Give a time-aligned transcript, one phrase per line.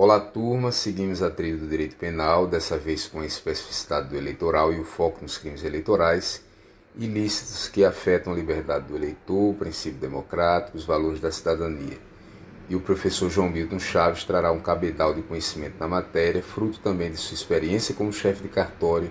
[0.00, 0.70] Olá, turma.
[0.70, 4.84] Seguimos a trilha do direito penal, dessa vez com a especificidade do eleitoral e o
[4.84, 6.40] foco nos crimes eleitorais
[6.96, 11.98] ilícitos que afetam a liberdade do eleitor, o princípio democrático, os valores da cidadania.
[12.68, 17.10] E o professor João Milton Chaves trará um cabedal de conhecimento na matéria, fruto também
[17.10, 19.10] de sua experiência como chefe de cartório,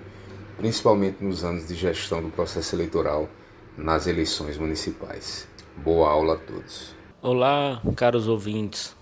[0.56, 3.28] principalmente nos anos de gestão do processo eleitoral
[3.76, 5.46] nas eleições municipais.
[5.76, 6.94] Boa aula a todos.
[7.20, 8.96] Olá, caros ouvintes.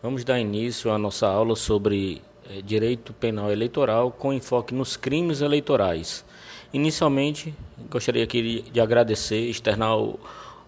[0.00, 5.40] Vamos dar início à nossa aula sobre eh, direito penal eleitoral com enfoque nos crimes
[5.40, 6.24] eleitorais.
[6.72, 7.52] Inicialmente,
[7.90, 10.20] gostaria aqui de agradecer, externar o,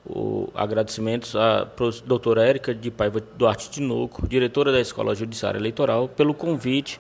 [0.05, 1.65] o agradecimentos à
[2.05, 6.99] doutora Érica de Paiva Duarte Tinoco, diretora da Escola Judiciária Eleitoral, pelo convite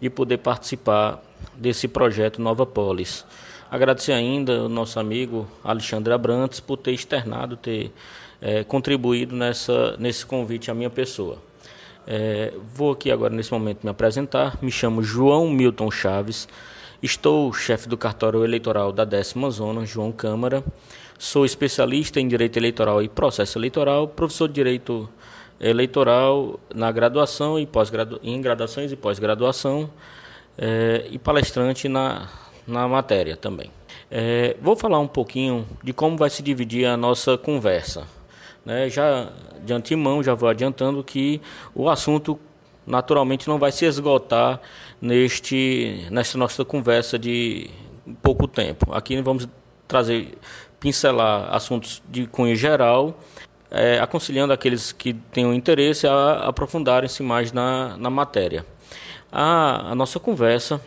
[0.00, 1.20] de poder participar
[1.56, 3.26] desse projeto Nova Polis.
[3.68, 7.90] Agradecer ainda o nosso amigo Alexandre Abrantes por ter externado, ter
[8.40, 11.38] é, contribuído nessa, nesse convite à minha pessoa.
[12.06, 14.58] É, vou aqui agora, nesse momento, me apresentar.
[14.62, 16.48] Me chamo João Milton Chaves,
[17.02, 20.62] estou chefe do cartório eleitoral da décima zona, João Câmara.
[21.18, 25.08] Sou especialista em Direito Eleitoral e Processo Eleitoral, professor de Direito
[25.60, 29.88] Eleitoral na graduação e pós -gradu em graduações e pós-graduação
[30.58, 32.28] é, e palestrante na
[32.66, 33.70] na matéria também.
[34.10, 38.06] É, vou falar um pouquinho de como vai se dividir a nossa conversa.
[38.64, 38.88] Né?
[38.88, 39.28] Já
[39.64, 41.40] de antemão, já vou adiantando que
[41.74, 42.38] o assunto
[42.86, 44.60] naturalmente não vai se esgotar
[45.00, 47.70] neste, nesta nossa conversa de
[48.22, 48.92] pouco tempo.
[48.92, 49.48] Aqui vamos
[49.86, 50.36] trazer,
[50.80, 53.18] pincelar assuntos de cunho geral,
[53.70, 58.66] é, aconselhando aqueles que tenham interesse a aprofundarem-se mais na, na matéria.
[59.30, 60.80] A, a nossa conversa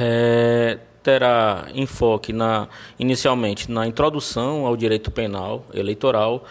[0.00, 2.66] é, terá enfoque na,
[2.98, 6.44] inicialmente na introdução ao direito penal eleitoral,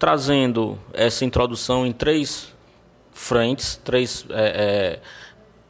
[0.00, 2.50] trazendo essa introdução em três
[3.12, 5.00] frentes, três é, é,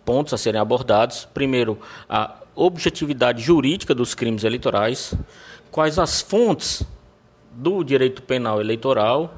[0.05, 1.29] pontos a serem abordados.
[1.35, 5.15] Primeiro, a objetividade jurídica dos crimes eleitorais,
[5.73, 6.85] quais as fontes
[7.51, 9.35] do direito penal eleitoral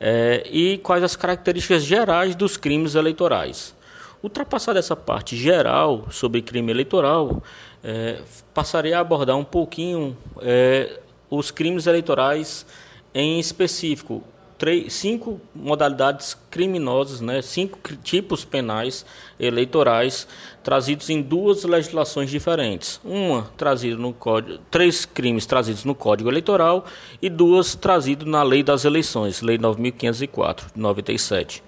[0.00, 3.72] é, e quais as características gerais dos crimes eleitorais.
[4.20, 7.40] Ultrapassada essa parte geral sobre crime eleitoral,
[7.84, 8.20] é,
[8.52, 10.98] passarei a abordar um pouquinho é,
[11.30, 12.66] os crimes eleitorais
[13.14, 14.22] em específico.
[14.56, 19.06] Três, cinco modalidades criminosas, né, cinco tipos penais
[19.38, 20.26] eleitorais
[20.64, 23.00] trazidos em duas legislações diferentes.
[23.04, 26.84] Uma trazida no código, três crimes trazidos no Código Eleitoral
[27.22, 31.62] e duas trazidos na Lei das Eleições, Lei 9504 de 97.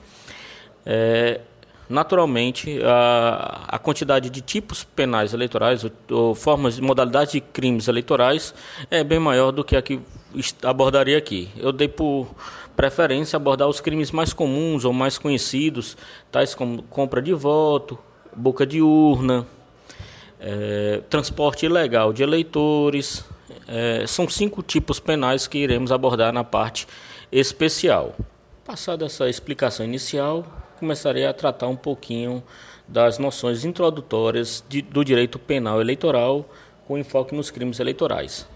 [0.85, 1.41] É,
[1.91, 8.55] naturalmente, a, a quantidade de tipos penais eleitorais, ou, ou formas modalidades de crimes eleitorais,
[8.91, 10.01] é bem maior do que a que
[10.63, 11.51] abordaria aqui.
[11.57, 12.29] Eu dei por
[12.77, 15.97] preferência abordar os crimes mais comuns ou mais conhecidos,
[16.31, 17.99] tais como compra de voto,
[18.35, 19.47] boca de urna,
[20.39, 23.25] é, transporte ilegal de eleitores.
[23.67, 26.87] É, são cinco tipos penais que iremos abordar na parte
[27.31, 28.15] especial.
[28.65, 30.45] Passada essa explicação inicial,
[30.81, 32.43] começarei a tratar um pouquinho
[32.89, 36.49] das noções introdutórias de, do direito penal eleitoral
[36.89, 38.49] com enfoque nos crimes eleitorais.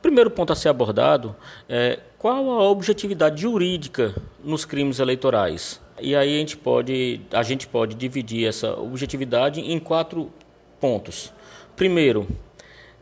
[0.00, 1.34] Primeiro ponto a ser abordado
[1.68, 5.80] é qual a objetividade jurídica nos crimes eleitorais.
[6.00, 10.32] E aí a gente pode, a gente pode dividir essa objetividade em quatro
[10.80, 11.32] pontos.
[11.76, 12.28] Primeiro,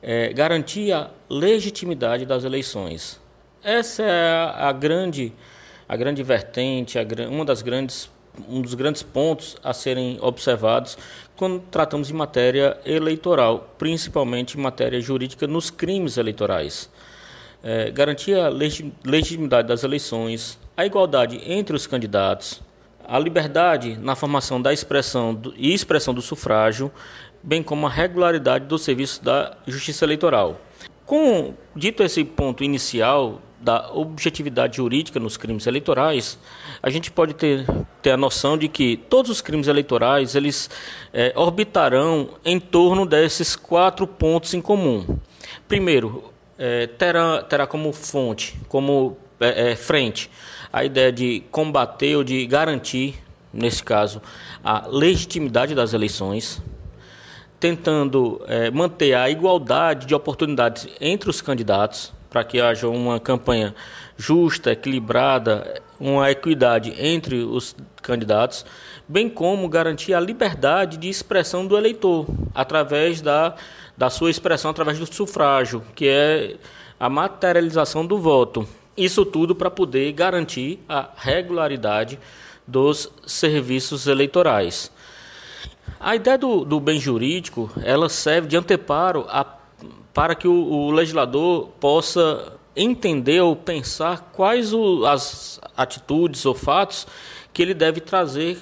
[0.03, 3.21] é, garantir a legitimidade das eleições.
[3.63, 5.33] Essa é a, a grande,
[5.87, 8.11] a grande vertente, a, uma das grandes
[8.49, 10.97] um dos grandes pontos a serem observados
[11.37, 16.91] quando tratamos de matéria eleitoral, principalmente em matéria jurídica nos crimes eleitorais.
[17.62, 22.62] É, garantir a legitimidade das eleições, a igualdade entre os candidatos,
[23.06, 26.91] a liberdade na formação da expressão do, e expressão do sufrágio,
[27.43, 30.61] bem como a regularidade do serviço da justiça eleitoral.
[31.05, 36.38] Com dito esse ponto inicial da objetividade jurídica nos crimes eleitorais,
[36.82, 37.66] a gente pode ter,
[38.00, 40.71] ter a noção de que todos os crimes eleitorais eles
[41.12, 45.18] é, orbitarão em torno desses quatro pontos em comum.
[45.68, 50.30] Primeiro, é, terá, terá como fonte, como é, é frente,
[50.72, 53.16] a ideia de combater ou de garantir,
[53.53, 54.22] nesse caso,
[54.65, 56.63] a legitimidade das eleições,
[57.59, 63.74] tentando é, manter a igualdade de oportunidades entre os candidatos para que haja uma campanha
[64.16, 68.65] justa, equilibrada, uma equidade entre os candidatos,
[69.06, 73.54] bem como garantir a liberdade de expressão do eleitor através da,
[73.98, 76.56] da sua expressão através do sufrágio, que é
[76.98, 78.66] a materialização do voto.
[78.97, 82.18] Isso tudo para poder garantir a regularidade
[82.66, 84.91] dos serviços eleitorais.
[85.98, 89.44] A ideia do, do bem jurídico ela serve de anteparo a,
[90.12, 97.07] para que o, o, legislador possa entender ou pensar quais o, as atitudes ou fatos
[97.53, 98.59] que ele deve trazer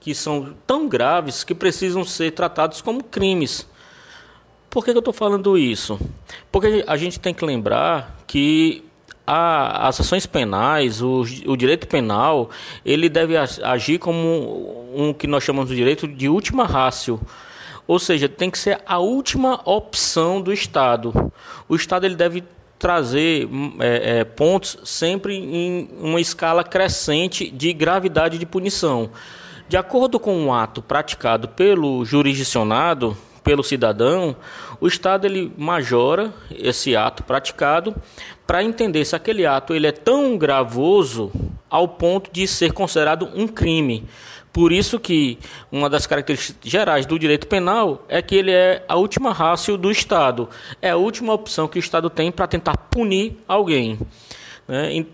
[0.00, 3.66] que são tão graves que precisam ser tratados como crimes.
[4.70, 5.98] Por que, que eu estou falando isso?
[6.52, 8.84] Porque a gente tem que lembrar que
[9.26, 12.50] a, as ações penais, o, o, direito penal,
[12.84, 17.20] ele deve agir como um, um que nós chamamos de direito de última rácio.
[17.86, 21.32] Ou seja, tem que ser a última opção do Estado.
[21.68, 22.42] O Estado ele deve
[22.78, 23.48] trazer
[23.80, 29.10] é, é, pontos sempre em uma escala crescente de gravidade de punição.
[29.68, 34.36] De acordo com o ato praticado pelo jurisdicionado, pelo cidadão,
[34.80, 37.94] o Estado ele majora esse ato praticado
[38.46, 41.32] para entender se aquele ato ele é tão gravoso
[41.70, 44.04] ao ponto de ser considerado um crime.
[44.56, 45.38] Por isso que
[45.70, 49.90] uma das características gerais do direito penal é que ele é a última rácio do
[49.90, 50.48] Estado.
[50.80, 53.98] É a última opção que o Estado tem para tentar punir alguém.
[54.66, 55.04] Né?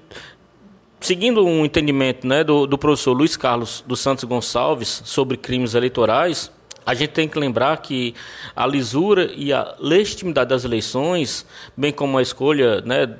[1.00, 6.48] Seguindo um entendimento né, do, do professor Luiz Carlos dos Santos Gonçalves sobre crimes eleitorais,
[6.86, 8.14] a gente tem que lembrar que
[8.54, 11.44] a lisura e a legitimidade das eleições,
[11.76, 13.12] bem como a escolha né,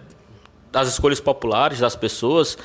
[0.73, 2.57] das escolhas populares das pessoas,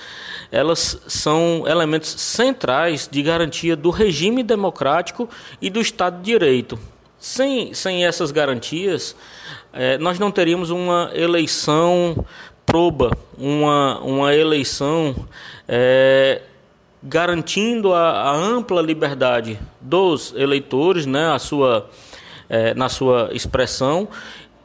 [0.49, 5.29] elas são elementos centrais de garantia do regime democrático
[5.61, 6.79] e do Estado de Direito.
[7.19, 9.15] Sem, sem essas garantias,
[9.73, 12.25] eh, nós não teríamos uma eleição
[12.65, 15.15] proba, uma, uma eleição
[15.67, 16.41] eh,
[17.03, 21.89] garantindo a, a, ampla liberdade dos eleitores, né, a sua,
[22.49, 24.07] é, na sua expressão,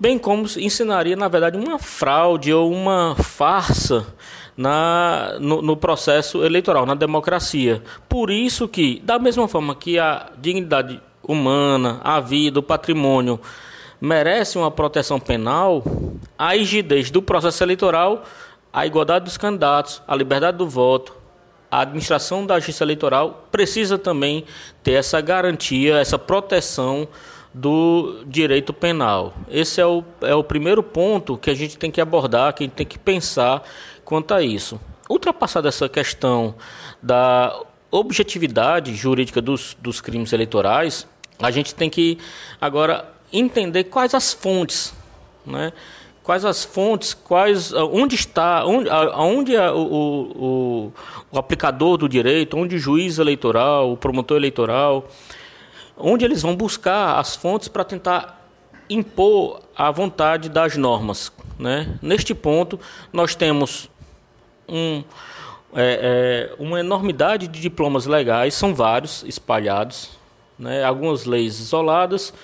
[0.02, 4.04] bem como ensinaria, na verdade, uma fraude ou uma farsa
[4.56, 7.80] na, no, no, processo eleitoral, na democracia.
[8.08, 13.38] Por isso que, da mesma forma que a dignidade humana, a vida, o patrimônio
[14.00, 15.84] merece uma proteção penal,
[16.36, 18.24] a rigidez do processo eleitoral,
[18.72, 21.14] a igualdade dos candidatos, a liberdade do voto,
[21.70, 24.44] a administração da justiça eleitoral precisa também
[24.82, 27.06] ter essa garantia, essa proteção
[27.54, 29.34] do direito penal.
[29.48, 32.66] Esse é o, é o primeiro ponto que a gente tem que abordar, que a
[32.66, 33.62] gente tem que pensar
[34.04, 34.80] quanto a isso.
[35.08, 36.54] Ultrapassada essa questão
[37.02, 37.54] da
[37.90, 41.06] objetividade jurídica dos, dos crimes eleitorais,
[41.38, 42.18] a gente tem que
[42.60, 44.94] agora entender quais as fontes,
[45.44, 45.72] né?
[46.22, 50.92] quais as fontes, quais, onde está, onde, onde o, o,
[51.32, 55.08] o, aplicador do direito, onde o juiz eleitoral, o promotor eleitoral,
[56.02, 58.44] onde eles vão buscar as fontes para tentar
[58.90, 61.32] impor a vontade das normas.
[61.58, 61.96] Né?
[62.02, 62.78] Neste ponto,
[63.12, 63.88] nós temos
[64.68, 65.04] um,
[65.74, 70.10] é, é, uma enormidade de diplomas legais, são vários espalhados,
[70.58, 70.82] né?
[70.82, 72.34] algumas leis isoladas,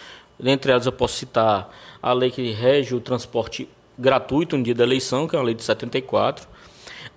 [0.43, 1.69] entre elas eu posso citar
[2.01, 3.69] a lei que rege o transporte
[3.99, 6.47] gratuito no dia da eleição, que é uma lei de 74.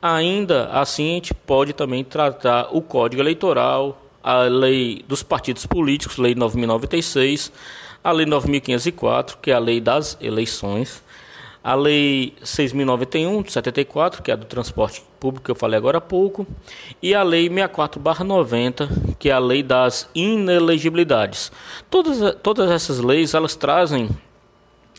[0.01, 6.17] Ainda assim, a gente pode também tratar o Código Eleitoral, a lei dos partidos políticos,
[6.17, 7.51] lei 9096,
[8.03, 11.03] a lei 9504, que é a lei das eleições,
[11.63, 15.99] a lei 6091 de 74, que é a do transporte público que eu falei agora
[15.99, 16.47] há pouco,
[17.01, 18.89] e a lei 64/90,
[19.19, 21.51] que é a lei das inelegibilidades.
[21.89, 24.09] Todas todas essas leis, elas trazem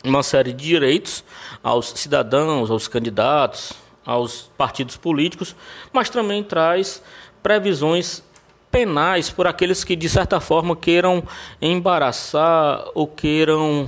[0.05, 1.23] uma série de direitos
[1.61, 3.73] aos cidadãos, aos candidatos,
[4.05, 5.55] aos partidos políticos,
[5.91, 7.01] mas também traz
[7.41, 8.23] previsões
[8.73, 11.23] penais por aqueles que de certa forma queiram
[11.61, 13.87] embaraçar ou queiram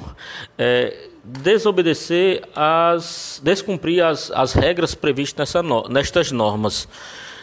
[0.59, 6.87] é, desobedecer as descumprir as, as regras previstas nessa, nestas normas.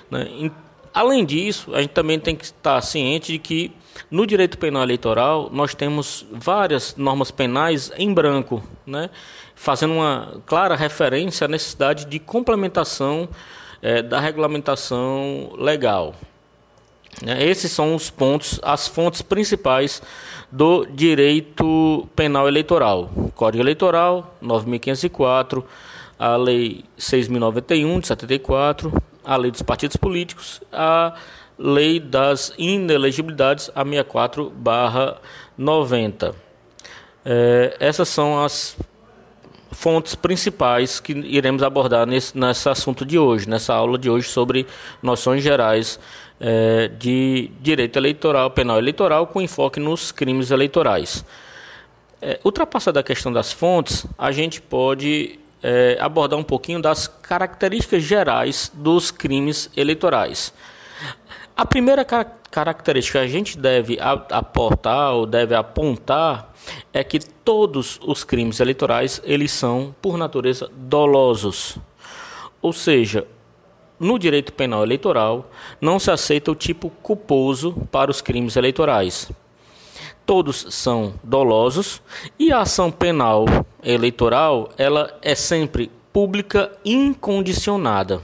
[0.09, 0.53] Né?
[0.95, 3.73] Além disso, a gente também tem que estar ciente de que
[4.09, 9.11] no direito penal eleitoral nós temos várias normas penais em branco, né?
[9.57, 13.29] fazendo uma clara referência à necessidade de complementação
[13.81, 16.15] é, da regulamentação legal.
[17.21, 17.45] Né?
[17.45, 20.01] Esses são os pontos, as fontes principais
[20.51, 25.65] do direito penal eleitoral: Código Eleitoral 9504,
[26.19, 28.93] a Lei 6091 de 74
[29.25, 31.15] a lei dos partidos políticos, a
[31.59, 36.35] lei das inelegibilidades, a 64/90.
[37.25, 38.77] É, essas são as
[39.71, 44.67] fontes principais que iremos abordar nesse, nesse assunto de hoje, nessa aula de hoje sobre
[45.03, 45.99] noções gerais
[46.45, 51.25] é, de direito eleitoral, penal eleitoral, com enfoque nos crimes eleitorais.
[52.21, 58.03] É, ultrapassada a questão das fontes, a gente pode é, abordar um pouquinho das características
[58.03, 60.53] gerais dos crimes eleitorais.
[61.57, 66.53] A primeira característica que a gente deve aportar ou deve apontar
[66.93, 71.79] é que todos os crimes eleitorais eles são por natureza dolosos.
[72.61, 73.27] Ou seja,
[74.03, 75.49] no direito penal eleitoral
[75.81, 79.31] não se aceita o tipo culposo para os crimes eleitorais.
[80.27, 82.03] Todos são dolosos
[82.37, 83.45] e a ação penal
[83.83, 88.21] eleitoral ela é sempre pública incondicionada.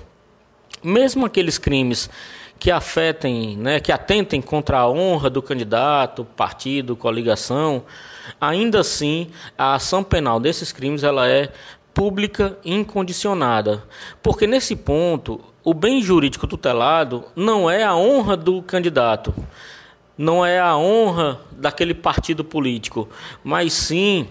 [0.83, 2.11] Mesmo aqueles crimes
[2.59, 7.85] que afetem, né, que atentem contra a honra do candidato, partido, coligação,
[8.41, 11.53] ainda assim a ação penal desses crimes ela é
[11.95, 13.83] pública incondicionada,
[14.23, 19.35] porque nesse ponto o bem jurídico tutelado não é a honra do candidato,
[20.17, 23.09] não é a honra daquele partido político,
[23.45, 24.29] mas sim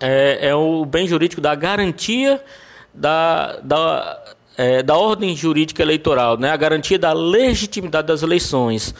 [0.00, 2.42] é, é o bem jurídico da garantia
[2.92, 8.94] da, da é, da ordem jurídica eleitoral, né, a garantia da legitimidade das eleições.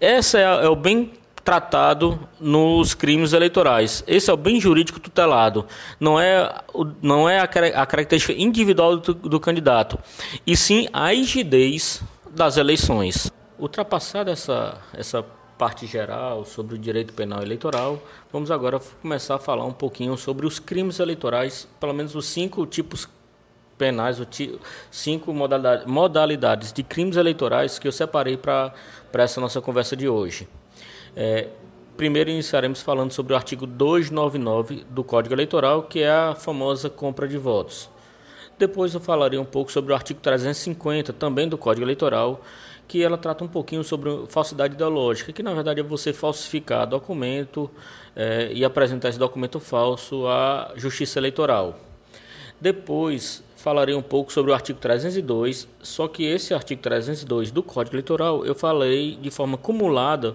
[0.00, 1.12] Esse é, é, o bem
[1.50, 4.04] tratado nos crimes eleitorais.
[4.06, 5.66] Esse é o bem jurídico tutelado.
[5.98, 6.62] Não é,
[7.02, 9.98] não é a, característica individual do, do candidato,
[10.46, 13.32] e sim a rigidez das eleições.
[13.58, 15.24] Ultrapassada essa, essa
[15.58, 18.00] parte geral sobre o direito penal eleitoral,
[18.32, 22.64] vamos agora começar a falar um pouquinho sobre os crimes eleitorais, pelo menos os cinco
[22.64, 23.08] tipos
[23.76, 24.22] penais,
[24.88, 25.34] cinco
[25.84, 28.72] modalidades de crimes eleitorais que eu separei para
[29.14, 30.46] essa nossa conversa de hoje.
[31.16, 31.48] É,
[31.96, 37.28] primeiro iniciaremos falando sobre o artigo 299 do Código Eleitoral, que é a famosa compra
[37.28, 37.90] de votos.
[38.58, 42.42] Depois eu falarei um pouco sobre o artigo 350, também do Código Eleitoral,
[42.86, 47.70] que ela trata um pouquinho sobre falsidade ideológica, que na verdade é você falsificar documento
[48.16, 51.78] é, e apresentar esse documento falso à Justiça Eleitoral.
[52.60, 57.94] Depois falarei um pouco sobre o artigo 302, só que esse artigo 302 do Código
[57.94, 60.34] Eleitoral eu falei de forma acumulada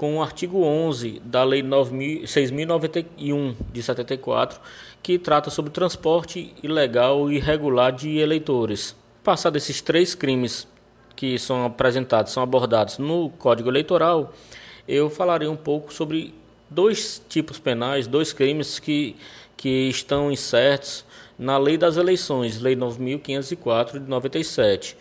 [0.00, 4.58] com o artigo 11 da Lei 6.091 de 74,
[5.02, 8.96] que trata sobre transporte ilegal e irregular de eleitores.
[9.22, 10.66] Passados esses três crimes
[11.14, 14.32] que são apresentados, são abordados no Código Eleitoral,
[14.88, 16.32] eu falarei um pouco sobre
[16.70, 19.14] dois tipos penais, dois crimes que,
[19.54, 21.04] que estão incertos
[21.38, 24.96] na Lei das Eleições, Lei 9504 de 97.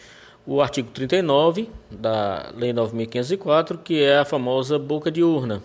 [0.45, 5.61] O artigo 39 da Lei 9504, que é a famosa boca de urna.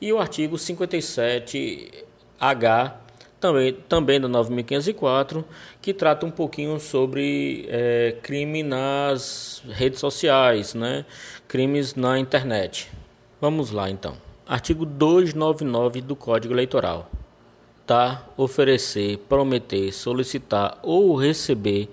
[0.00, 2.92] E o artigo 57H,
[3.40, 5.44] também, também da 9504,
[5.80, 11.04] que trata um pouquinho sobre é, crime nas redes sociais, né?
[11.48, 12.90] crimes na internet.
[13.40, 14.16] Vamos lá então.
[14.46, 17.10] Artigo 299 do Código Eleitoral
[17.88, 21.88] dar, oferecer, prometer, solicitar ou receber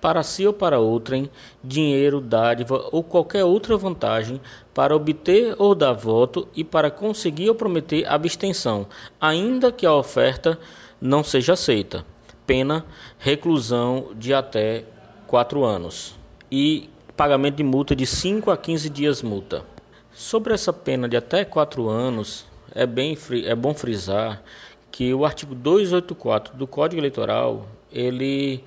[0.00, 1.30] para si ou para outrem
[1.62, 4.40] dinheiro, dádiva ou qualquer outra vantagem
[4.72, 8.86] para obter ou dar voto e para conseguir ou prometer abstenção,
[9.20, 10.58] ainda que a oferta
[11.00, 12.04] não seja aceita.
[12.46, 12.84] Pena
[13.18, 14.84] reclusão de até
[15.26, 16.18] quatro anos
[16.50, 19.64] e pagamento de multa de 5 a 15 dias multa.
[20.12, 24.42] Sobre essa pena de até quatro anos, é, bem, é bom frisar
[24.90, 28.64] que o artigo 284 do Código Eleitoral ele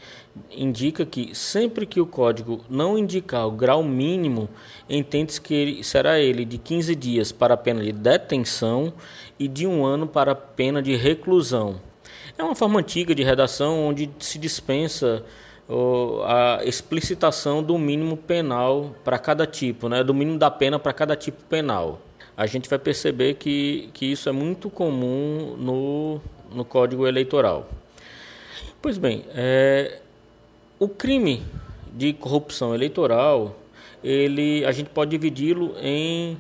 [0.50, 4.50] indica que sempre que o código não indicar o grau mínimo,
[4.90, 8.94] entende-se que ele, será ele de 15 dias para a pena de detenção
[9.40, 11.80] e de um ano para a pena de reclusão.
[12.38, 15.24] É uma forma antiga de redação onde se dispensa
[16.26, 21.16] a explicitação do mínimo penal para cada tipo, né, do mínimo da pena para cada
[21.16, 22.02] tipo penal
[22.36, 26.22] a gente vai perceber que, que isso é muito comum no,
[26.52, 27.70] no Código Eleitoral.
[28.82, 30.02] Pois bem, é,
[30.80, 31.44] o crime
[31.94, 33.56] de corrupção eleitoral,
[34.04, 36.38] ele, a gente pode dividi-lo em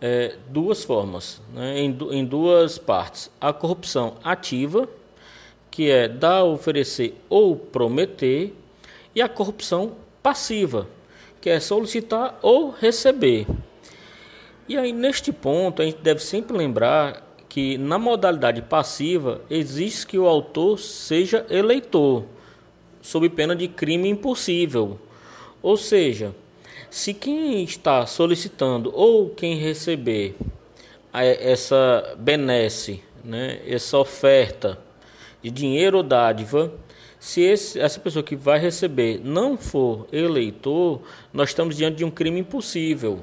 [0.00, 3.30] é, duas formas, né, em, em duas partes.
[3.40, 4.88] A corrupção ativa,
[5.70, 8.54] que é dar, oferecer ou prometer,
[9.14, 10.88] e a corrupção passiva,
[11.40, 13.46] que é solicitar ou receber.
[14.68, 20.18] E aí, neste ponto, a gente deve sempre lembrar que na modalidade passiva existe que
[20.18, 22.24] o autor seja eleitor,
[23.04, 24.98] sob pena de crime impossível.
[25.62, 26.34] Ou seja,
[26.88, 30.34] se quem está solicitando ou quem receber
[31.12, 34.78] essa benesse, né, essa oferta
[35.42, 36.72] de dinheiro ou dádiva,
[37.20, 42.10] se esse, essa pessoa que vai receber não for eleitor, nós estamos diante de um
[42.10, 43.20] crime impossível.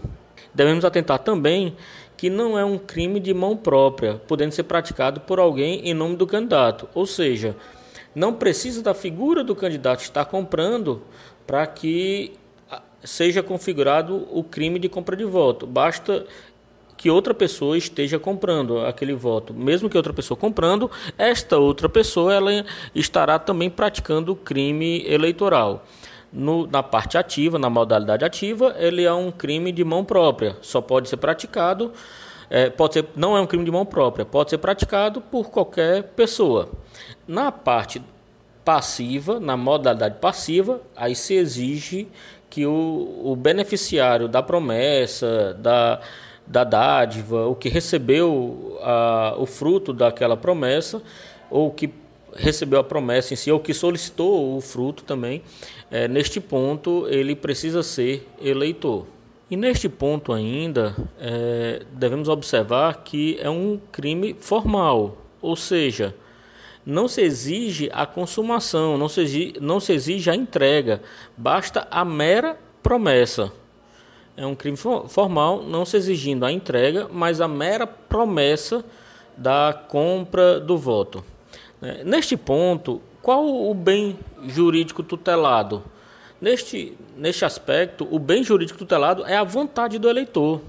[0.53, 1.75] Devemos atentar também
[2.15, 6.15] que não é um crime de mão própria, podendo ser praticado por alguém em nome
[6.15, 6.87] do candidato.
[6.93, 7.55] Ou seja,
[8.13, 11.01] não precisa da figura do candidato estar comprando
[11.45, 12.33] para que
[13.03, 15.65] seja configurado o crime de compra de voto.
[15.65, 16.25] Basta
[17.01, 19.53] que outra pessoa esteja comprando aquele voto.
[19.53, 22.63] Mesmo que outra pessoa comprando, esta outra pessoa ela
[22.93, 25.83] estará também praticando o crime eleitoral.
[26.31, 30.55] No, na parte ativa, na modalidade ativa, ele é um crime de mão própria.
[30.61, 31.91] Só pode ser praticado,
[32.51, 36.03] é, pode ser, não é um crime de mão própria, pode ser praticado por qualquer
[36.03, 36.67] pessoa.
[37.25, 38.01] Na parte
[38.65, 42.09] passiva, na modalidade passiva, aí se exige
[42.49, 46.01] que o, o beneficiário da promessa, da,
[46.45, 51.01] da dádiva, o que recebeu a, o fruto daquela promessa,
[51.49, 51.89] ou que
[52.35, 55.41] recebeu a promessa em si, ou que solicitou o fruto também,
[55.89, 59.05] é, neste ponto ele precisa ser eleitor.
[59.51, 66.15] E neste ponto ainda, é, devemos observar que é um crime formal, ou seja,
[66.85, 71.01] não se exige a consumação, não se exige, não se exige a entrega,
[71.35, 73.51] basta a mera promessa.
[74.37, 78.85] É um crime formal, não se exigindo a entrega, mas a mera promessa
[79.35, 81.25] da compra do voto.
[81.81, 84.17] É, neste ponto, qual o bem
[84.47, 85.83] jurídico tutelado?
[86.39, 90.59] Neste, neste aspecto, o bem jurídico tutelado é a vontade do eleitor.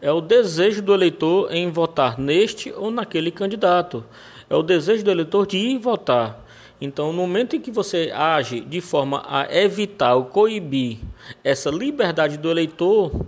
[0.00, 4.04] É o desejo do eleitor em votar neste ou naquele candidato.
[4.48, 6.44] É o desejo do eleitor de ir votar.
[6.80, 10.98] Então, no momento em que você age de forma a evitar ou coibir
[11.42, 13.26] essa liberdade do eleitor,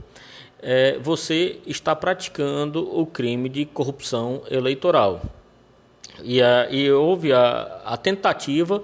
[0.62, 5.22] é, você está praticando o crime de corrupção eleitoral.
[6.22, 8.82] E, a, e houve a, a, tentativa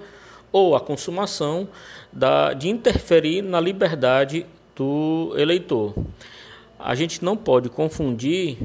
[0.51, 1.67] ou a consumação
[2.15, 5.93] da, de interferir na liberdade do eleitor.
[6.79, 8.57] A gente não pode confundir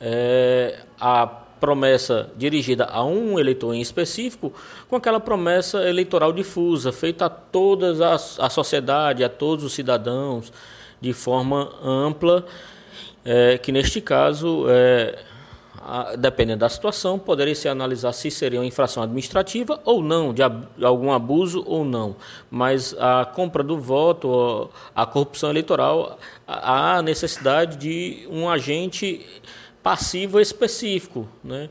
[0.00, 4.52] é, a promessa dirigida a um eleitor em específico
[4.88, 10.52] com aquela promessa eleitoral difusa, feita a toda a, sociedade, a todos os cidadãos,
[11.00, 12.44] de forma ampla,
[13.24, 15.18] é, que neste caso, é,
[16.18, 20.42] dependendo da situação, poderia se analisar se seria uma infração administrativa ou não, de
[20.84, 22.16] algum abuso ou não.
[22.50, 29.24] Mas a compra do voto, a corrupção eleitoral, há necessidade de um agente
[29.82, 31.70] passivo específico, né?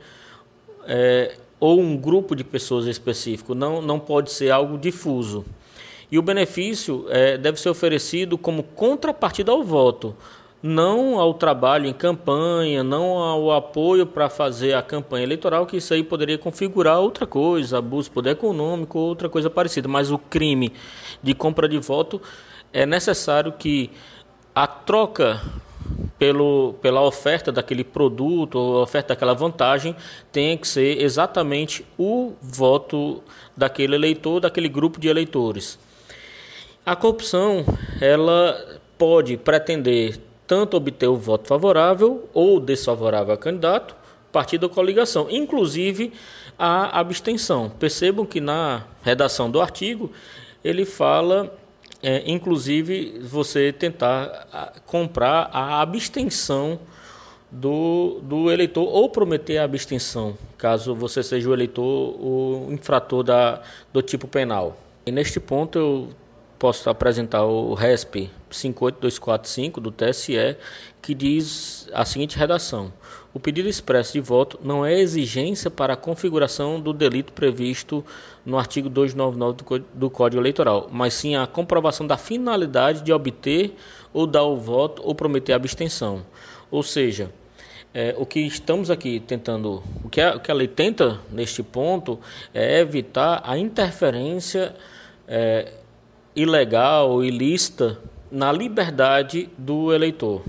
[0.85, 5.45] É, ou um grupo de pessoas específico, não, não pode ser algo difuso.
[6.09, 10.15] E o benefício é, deve ser oferecido como contrapartida ao voto,
[10.61, 15.93] não ao trabalho em campanha, não ao apoio para fazer a campanha eleitoral, que isso
[15.93, 19.87] aí poderia configurar outra coisa, abuso de poder econômico, outra coisa parecida.
[19.87, 20.73] Mas o crime
[21.21, 22.21] de compra de voto
[22.73, 23.91] é necessário que
[24.53, 25.41] a troca
[26.17, 29.95] pelo, pela oferta daquele produto ou oferta daquela vantagem
[30.31, 33.23] tem que ser exatamente o voto
[33.55, 35.79] daquele eleitor, daquele grupo de eleitores.
[36.85, 37.63] A corrupção
[38.01, 43.95] ela pode pretender tanto obter o voto favorável ou desfavorável ao candidato,
[44.31, 46.13] partido ou coligação, inclusive
[46.57, 47.69] a abstenção.
[47.69, 50.11] Percebam que na redação do artigo
[50.63, 51.53] ele fala
[52.01, 56.79] é, inclusive você tentar comprar a abstenção
[57.51, 63.61] do, do eleitor ou prometer a abstenção, caso você seja o eleitor o infrator da,
[63.91, 64.77] do tipo penal.
[65.05, 66.09] E neste ponto eu
[66.57, 70.57] posso apresentar o RESP 58245 do TSE,
[71.01, 72.91] que diz a seguinte redação:
[73.33, 78.03] o pedido expresso de voto não é exigência para a configuração do delito previsto
[78.45, 83.75] no artigo 299 do Código Eleitoral, mas sim a comprovação da finalidade de obter
[84.13, 86.25] ou dar o voto ou prometer abstenção.
[86.71, 87.31] Ou seja,
[87.93, 91.63] é, o que estamos aqui tentando, o que, a, o que a lei tenta neste
[91.63, 92.19] ponto
[92.53, 94.75] é evitar a interferência
[95.27, 95.71] é,
[96.37, 97.97] ilegal ilícita
[98.31, 100.43] na liberdade do eleitor.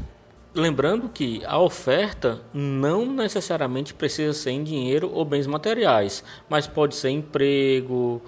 [0.55, 6.95] Lembrando que a oferta não necessariamente precisa ser em dinheiro ou bens materiais, mas pode
[6.95, 8.21] ser emprego,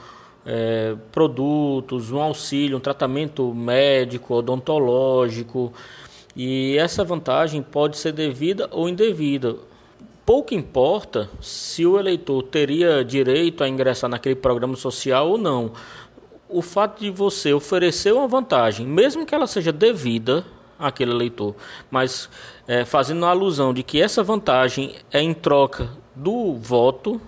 [0.46, 5.70] é, produtos, um auxílio, um tratamento médico, odontológico.
[6.34, 9.56] E essa vantagem pode ser devida ou indevida.
[10.24, 15.72] Pouco importa se o eleitor teria direito a ingressar naquele programa social ou não.
[16.52, 20.44] O fato de você oferecer uma vantagem, mesmo que ela seja devida,
[20.76, 21.54] aquele eleitor,
[21.88, 22.28] mas
[22.66, 27.20] é, fazendo alusão de que essa vantagem é em troca do voto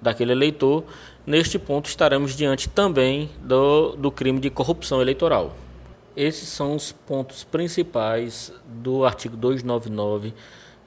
[0.00, 0.84] daquele eleitor,
[1.26, 5.56] neste ponto estaremos diante também do, do crime de corrupção eleitoral.
[6.14, 10.34] Esses são os pontos principais do artigo 299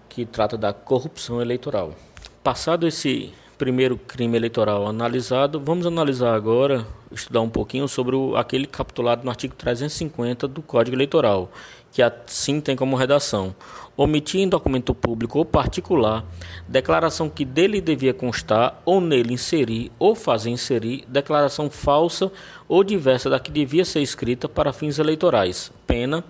[0.08, 1.96] que trata da corrupção eleitoral.
[2.44, 8.66] Passado esse primeiro crime eleitoral analisado, vamos analisar agora, estudar um pouquinho sobre o, aquele
[8.66, 11.52] capitulado no artigo 350 do Código Eleitoral,
[11.92, 13.54] que assim tem como redação:
[13.98, 16.24] omitir em documento público ou particular
[16.70, 22.32] declaração que dele devia constar ou nele inserir ou fazer inserir declaração falsa
[22.66, 25.70] ou diversa da que devia ser escrita para fins eleitorais.
[25.86, 26.24] Pena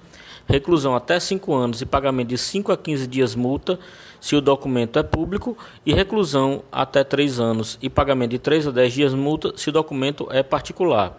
[0.50, 3.80] reclusão até 5 anos e pagamento de 5 a 15 dias multa
[4.20, 8.72] se o documento é público e reclusão até 3 anos e pagamento de 3 a
[8.72, 11.18] 10 dias multa se o documento é particular.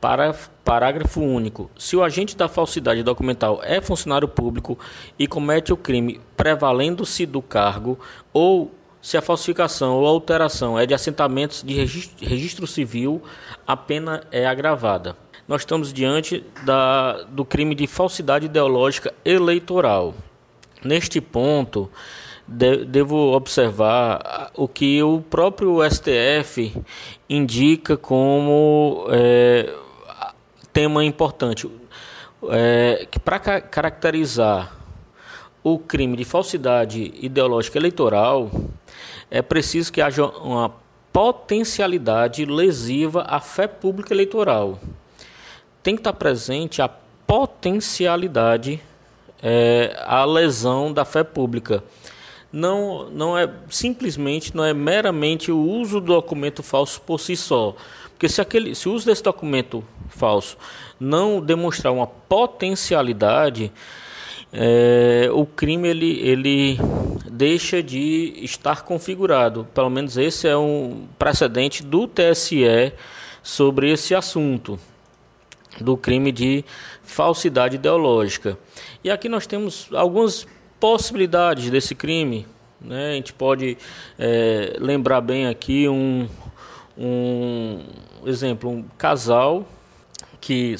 [0.00, 1.70] Para, parágrafo único.
[1.76, 4.78] Se o agente da falsidade documental é funcionário público
[5.18, 7.98] e comete o crime prevalendo-se do cargo
[8.32, 13.22] ou se a falsificação ou alteração é de assentamentos de registro, registro civil,
[13.66, 15.16] a pena é agravada
[15.50, 20.14] nós estamos diante da, do crime de falsidade ideológica eleitoral.
[20.84, 21.90] Neste ponto,
[22.46, 26.72] de, devo observar o que o próprio STF
[27.28, 29.74] indica como é,
[30.72, 31.68] tema importante,
[32.48, 34.72] é, que para ca caracterizar
[35.64, 38.52] o crime de falsidade ideológica eleitoral,
[39.28, 40.72] é preciso que haja uma
[41.12, 44.78] potencialidade lesiva à fé pública eleitoral
[45.82, 46.88] tem que estar presente a
[47.26, 48.80] potencialidade,
[49.42, 51.82] é, a lesão da fé pública.
[52.52, 57.76] Não, não é simplesmente, não é meramente o uso do documento falso por si só.
[58.10, 60.58] Porque se, aquele, se o uso desse documento falso
[60.98, 63.72] não demonstrar uma potencialidade,
[64.52, 66.78] é, o crime ele, ele
[67.30, 69.66] deixa de estar configurado.
[69.72, 72.92] Pelo menos esse é um precedente do TSE
[73.42, 74.78] sobre esse assunto
[75.82, 76.64] do crime de
[77.02, 78.58] falsidade ideológica.
[79.02, 80.46] E aqui nós temos algumas
[80.78, 82.46] possibilidades desse crime.
[82.80, 83.10] Né?
[83.10, 83.76] A gente pode
[84.18, 86.28] é, lembrar bem aqui um,
[86.96, 87.82] um
[88.24, 89.66] exemplo, um casal
[90.40, 90.74] que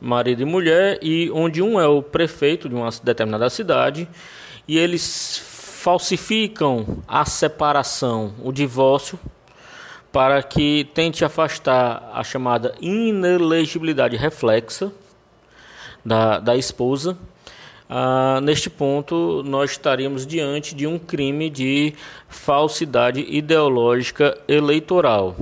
[0.00, 4.08] marido e mulher e onde um é o prefeito de uma determinada cidade
[4.68, 5.38] e eles
[5.82, 9.18] falsificam a separação, o divórcio
[10.16, 14.90] para que tente afastar a chamada inelegibilidade reflexa
[16.02, 17.18] da, da esposa.
[17.86, 21.92] Ah, neste ponto, nós estaríamos diante de um crime de
[22.30, 25.36] falsidade ideológica eleitoral.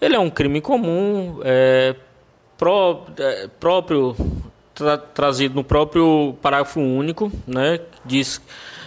[0.00, 1.94] Ele é um crime comum, é,
[2.58, 4.16] pró, é, próprio,
[4.74, 8.42] tra, trazido no próprio parágrafo único, né, diz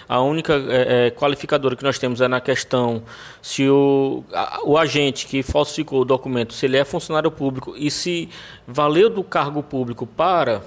[0.07, 3.03] a única é, é, qualificadora que nós temos é na questão
[3.41, 7.89] se o, a, o agente que falsificou o documento, se ele é funcionário público e
[7.89, 8.29] se
[8.67, 10.61] valeu do cargo público para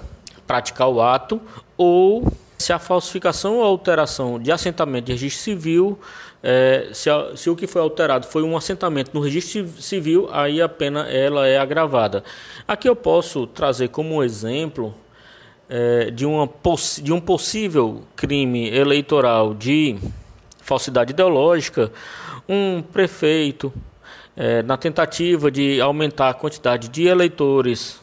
[0.45, 1.41] praticar o ato
[1.75, 2.25] ou
[2.57, 5.99] se a falsificação ou alteração de assentamento de registro civil,
[6.41, 10.61] é, se, a, se, o que foi alterado foi um assentamento no registro civil, aí
[10.61, 12.23] a pena ela é agravada.
[12.67, 14.93] Aqui eu posso trazer como exemplo
[15.69, 16.49] é, de, uma,
[17.01, 19.97] de um possível crime eleitoral de
[20.61, 21.91] falsidade ideológica,
[22.47, 23.73] um prefeito,
[24.35, 27.99] é, na tentativa de aumentar a quantidade de eleitores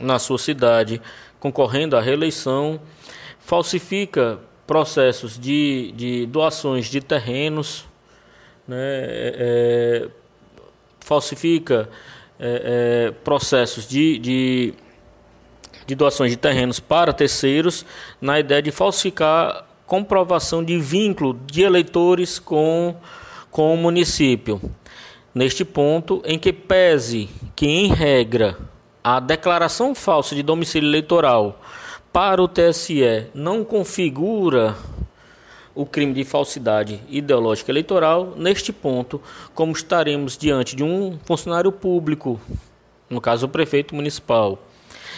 [0.00, 1.00] na sua cidade,
[1.40, 2.80] concorrendo à reeleição,
[3.38, 7.86] falsifica processos de, de doações de terrenos,
[8.66, 9.34] né, é,
[10.04, 10.08] é
[11.00, 11.88] falsifica
[12.38, 14.74] é, é, processos de, de
[15.88, 17.84] de doações de terrenos para terceiros,
[18.20, 22.94] na ideia de falsificar comprovação de vínculo de eleitores com,
[23.50, 24.60] com o município.
[25.34, 28.58] Neste ponto, em que pese que, em regra,
[29.02, 31.58] a declaração falsa de domicílio eleitoral
[32.12, 34.76] para o TSE não configura
[35.74, 39.22] o crime de falsidade ideológica eleitoral, neste ponto,
[39.54, 42.38] como estaremos diante de um funcionário público,
[43.08, 44.58] no caso o prefeito municipal,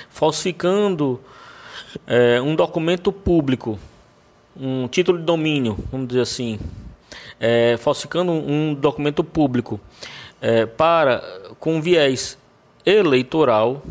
[0.08, 1.20] falsificando
[2.06, 3.78] é, um documento público,
[4.56, 6.58] um título de domínio, vamos dizer assim,
[7.38, 9.80] é, falsificando um documento público
[10.40, 11.22] é, para
[11.58, 12.38] com viés
[12.84, 13.82] eleitoral,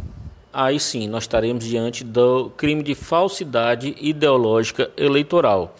[0.54, 5.76] aí sim nós estaremos diante do crime de falsidade ideológica eleitoral.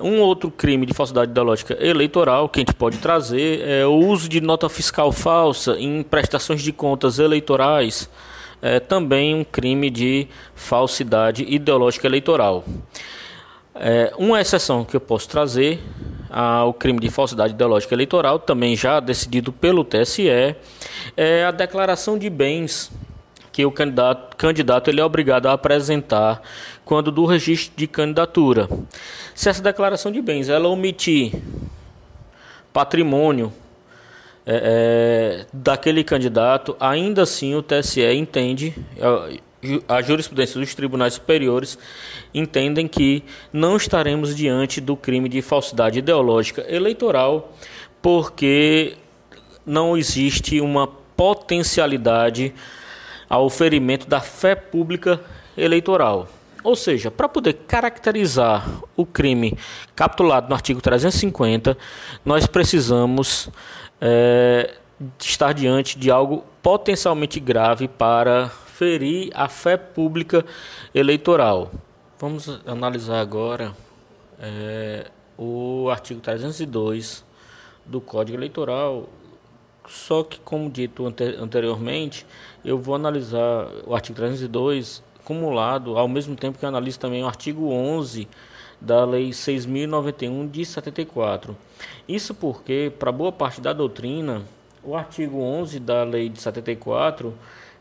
[0.00, 4.28] Um outro crime de falsidade ideológica eleitoral que a gente pode trazer é o uso
[4.28, 8.08] de nota fiscal falsa em prestações de contas eleitorais
[8.62, 12.64] é também um crime de falsidade ideológica eleitoral.
[13.74, 15.80] É, uma exceção que eu posso trazer
[16.28, 20.28] ao crime de falsidade ideológica eleitoral, também já decidido pelo TSE,
[21.16, 22.90] é a declaração de bens
[23.52, 26.40] que o candidato, candidato ele é obrigado a apresentar
[26.84, 28.68] quando do registro de candidatura.
[29.34, 31.32] Se essa declaração de bens ela omitir
[32.72, 33.52] patrimônio
[34.46, 41.78] é, é, daquele candidato, ainda assim o TSE entende, a, a jurisprudência dos tribunais superiores
[42.32, 43.22] entendem que
[43.52, 47.52] não estaremos diante do crime de falsidade ideológica eleitoral,
[48.00, 48.94] porque
[49.66, 52.54] não existe uma potencialidade
[53.28, 55.20] ao ferimento da fé pública
[55.56, 56.26] eleitoral.
[56.62, 59.56] Ou seja, para poder caracterizar o crime
[59.94, 61.76] capitulado no artigo 350,
[62.24, 63.48] nós precisamos
[64.00, 64.74] é,
[65.18, 70.44] estar diante de algo potencialmente grave para ferir a fé pública
[70.94, 71.70] eleitoral.
[72.18, 73.72] Vamos analisar agora
[74.38, 77.24] é, o artigo 302
[77.86, 79.08] do Código Eleitoral.
[79.88, 82.26] Só que, como dito anteriormente,
[82.64, 87.70] eu vou analisar o artigo 302 acumulado ao mesmo tempo que analiso também o artigo
[87.70, 88.26] 11
[88.80, 91.56] da Lei 6.091 de 74.
[92.08, 94.42] Isso porque, para boa parte da doutrina,
[94.82, 97.32] o artigo 11 da Lei de 74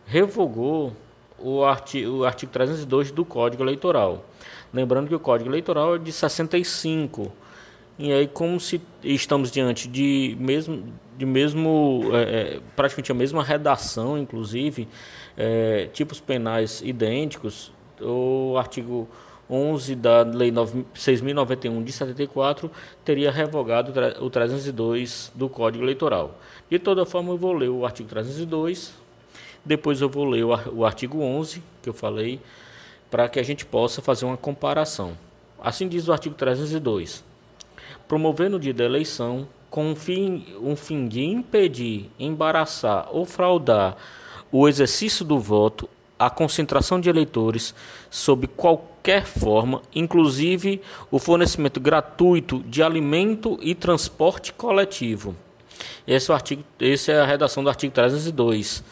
[0.06, 0.94] revogou
[1.40, 4.24] o artigo, o artigo 302 do Código Eleitoral.
[4.72, 7.32] Lembrando que o Código Eleitoral é de 65.
[7.98, 10.84] E aí, como se estamos diante de mesmo,
[11.18, 14.88] de mesmo é, é praticamente a mesma redação, inclusive,
[15.40, 17.72] é, tipos penais idênticos,
[18.02, 19.08] o artigo
[19.50, 22.70] 11 da Lei 6.091 de 74
[23.06, 26.38] teria revogado o 302 do Código Eleitoral.
[26.70, 28.94] De toda forma, eu vou ler o artigo 302,
[29.64, 32.42] depois eu vou ler o artigo 11, que eu falei,
[33.10, 35.18] para que a gente possa fazer uma comparação.
[35.62, 37.24] Assim diz o artigo 302.
[38.10, 43.96] Promover no dia da eleição, com um fim, um fim de impedir, embaraçar ou fraudar
[44.52, 47.74] o exercício do voto, a concentração de eleitores
[48.10, 55.36] sob qualquer forma, inclusive o fornecimento gratuito de alimento e transporte coletivo.
[56.06, 58.84] Esse é, artigo, esse é a redação do artigo 302.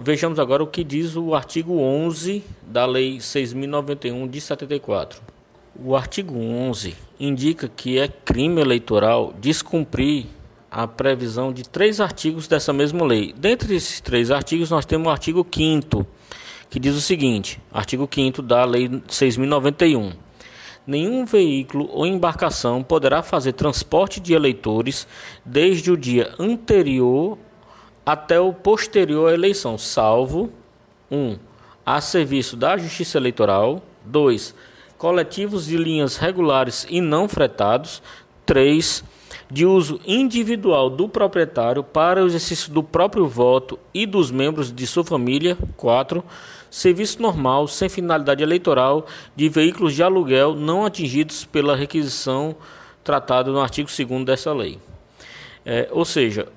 [0.00, 5.22] Vejamos agora o que diz o artigo 11 da Lei 6.091 de 74.
[5.82, 10.26] O artigo 11 indica que é crime eleitoral descumprir
[10.72, 13.34] a previsão de três artigos dessa mesma lei.
[13.36, 16.06] Dentre esses três artigos, nós temos o artigo 5
[16.70, 20.14] que diz o seguinte: artigo 5 da Lei 6.091.
[20.86, 25.06] Nenhum veículo ou embarcação poderá fazer transporte de eleitores
[25.44, 27.38] desde o dia anterior
[28.04, 30.50] até o posterior à eleição, salvo
[31.10, 31.16] 1.
[31.16, 31.38] Um,
[31.84, 34.54] a serviço da Justiça Eleitoral, 2.
[34.96, 38.02] Coletivos de linhas regulares e não fretados,
[38.46, 39.04] 3
[39.52, 44.86] de uso individual do proprietário para o exercício do próprio voto e dos membros de
[44.86, 45.58] sua família.
[45.76, 46.24] 4.
[46.70, 49.04] Serviço normal, sem finalidade eleitoral,
[49.36, 52.56] de veículos de aluguel não atingidos pela requisição
[53.04, 54.78] tratada no artigo 2 dessa lei.
[55.66, 56.48] É, ou seja,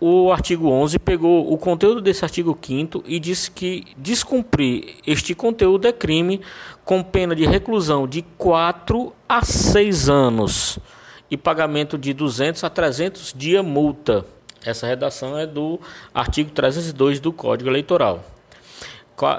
[0.00, 5.86] o artigo 11 pegou o conteúdo desse artigo 5 e disse que descumprir este conteúdo
[5.86, 6.40] é crime
[6.84, 10.80] com pena de reclusão de 4 a 6 anos
[11.30, 14.24] e pagamento de 200 a 300 dia multa.
[14.64, 15.80] Essa redação é do
[16.12, 18.24] artigo 302 do Código Eleitoral.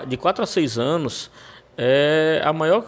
[0.08, 1.32] De 4 a 6 anos
[1.78, 2.86] é a maior,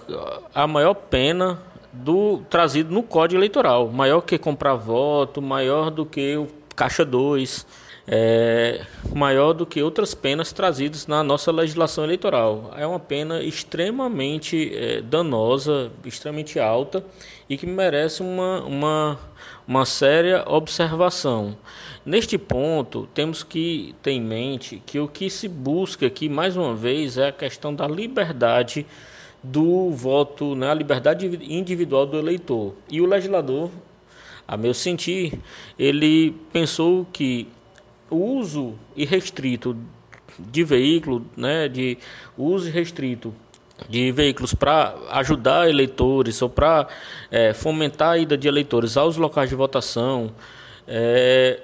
[0.54, 1.60] a maior pena
[1.92, 7.66] do trazido no Código Eleitoral, maior que comprar voto, maior do que o Caixa 2
[8.08, 8.82] é,
[9.14, 12.74] maior do que outras penas trazidas na nossa legislação eleitoral.
[12.76, 17.04] É uma pena extremamente é, danosa, extremamente alta
[17.52, 19.20] e que merece uma, uma,
[19.68, 21.58] uma séria observação.
[22.06, 26.74] Neste ponto, temos que ter em mente que o que se busca aqui, mais uma
[26.74, 28.86] vez, é a questão da liberdade
[29.44, 32.74] do voto, né, a liberdade individual do eleitor.
[32.90, 33.70] E o legislador,
[34.48, 35.38] a meu sentir,
[35.78, 37.50] ele pensou que
[38.10, 39.76] o uso irrestrito
[40.40, 41.98] de veículo, né, de
[42.38, 43.36] uso irrestrito
[43.90, 46.88] de veículos para ajudar eleitores ou para
[47.30, 50.32] é, fomentar a ida de eleitores aos locais de votação,
[50.88, 51.60] é,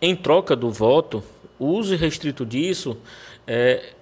[0.00, 1.22] em troca do voto,
[1.58, 2.96] o uso irrestrito disso
[3.46, 3.92] é,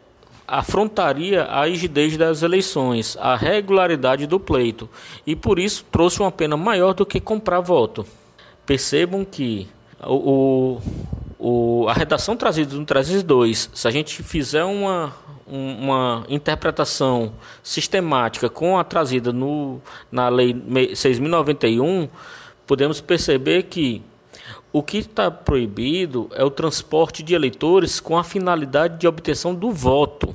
[0.46, 4.88] afrontaria a rigidez das eleições, a regularidade do pleito,
[5.26, 8.04] e por isso trouxe uma pena maior do que comprar voto.
[8.66, 9.68] Percebam que
[10.02, 10.80] o,
[11.38, 15.14] o, a redação trazida no 302, se a gente fizer uma,
[15.46, 19.80] uma interpretação sistemática com a trazida no,
[20.10, 22.08] na Lei 6.091,
[22.66, 24.02] podemos perceber que
[24.72, 29.70] o que está proibido é o transporte de eleitores com a finalidade de obtenção do
[29.70, 30.34] voto.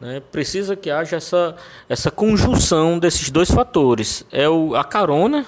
[0.00, 0.20] Né?
[0.32, 1.56] Precisa que haja essa,
[1.88, 5.46] essa conjunção desses dois fatores: é o, a carona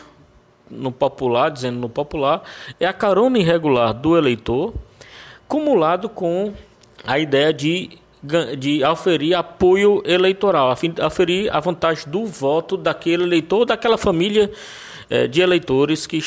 [0.71, 2.43] no popular, dizendo no popular,
[2.81, 4.75] é a carona irregular do eleitor,
[5.47, 6.53] cumulado com
[7.07, 7.99] a ideia de,
[8.59, 13.99] de aferir apoio eleitoral, a fim de aferir a vantagem do voto daquele eleitor, daquela
[13.99, 14.51] família
[15.11, 16.23] eh, de eleitores que,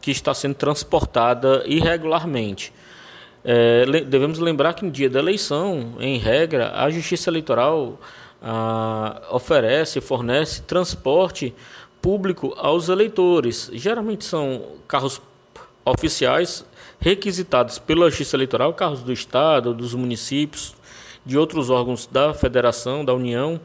[0.00, 2.72] que está sendo transportada irregularmente.
[3.44, 7.98] É, devemos lembrar que no dia da eleição, em regra, a Justiça Eleitoral
[8.40, 11.52] ah, oferece, fornece transporte
[12.00, 13.68] público aos eleitores.
[13.72, 15.20] Geralmente são carros
[15.84, 16.64] oficiais
[17.00, 20.74] requisitados pela Justiça Eleitoral, carros do Estado, dos municípios,
[21.24, 23.60] de outros órgãos da Federação, da União,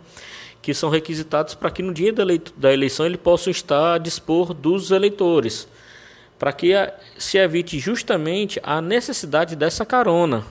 [0.62, 2.14] que são requisitados para que no dia
[2.56, 5.68] da eleição ele possa estar a dispor dos eleitores
[6.38, 6.74] para que
[7.18, 10.46] se evite justamente a necessidade dessa carona.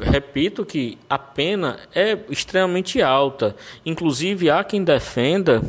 [0.00, 3.54] Repito que a pena é extremamente alta.
[3.84, 5.60] Inclusive, há quem defenda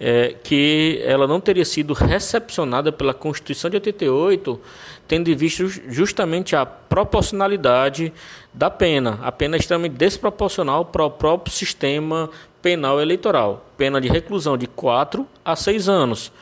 [0.00, 4.60] é, que ela não teria sido recepcionada pela Constituição de 88,
[5.06, 8.12] tendo em vista justamente a proporcionalidade
[8.52, 9.18] da pena.
[9.22, 12.30] A pena é extremamente desproporcional para o próprio sistema
[12.62, 13.66] penal eleitoral.
[13.76, 16.32] Pena de reclusão de 4 a 6 anos.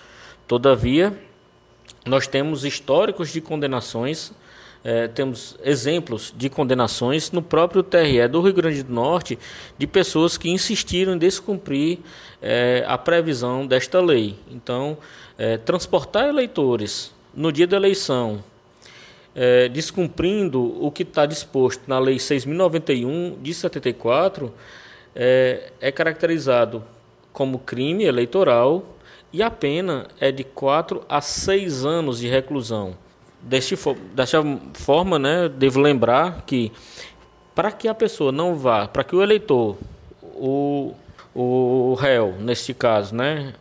[0.46, 1.18] Todavia,
[2.06, 4.32] nós temos históricos de condenações,
[4.84, 9.38] é, temos exemplos de condenações no próprio TRE do Rio Grande do Norte
[9.78, 11.98] de pessoas que insistiram em descumprir
[12.40, 14.36] é, a previsão desta lei.
[14.50, 14.98] Então,
[15.38, 18.42] é, transportar eleitores no dia da eleição,
[19.34, 24.52] é, descumprindo o que está disposto na Lei 6.091 de 74,
[25.14, 26.84] é, é caracterizado
[27.32, 28.84] como crime eleitoral
[29.32, 32.96] e a pena é de 4 a 6 anos de reclusão.
[33.40, 33.74] Deste,
[34.14, 34.38] desta
[34.74, 36.70] forma, né, devo lembrar que
[37.54, 39.76] para que a pessoa não vá, para que o eleitor,
[40.22, 40.94] o,
[41.34, 43.54] o réu, neste caso, né,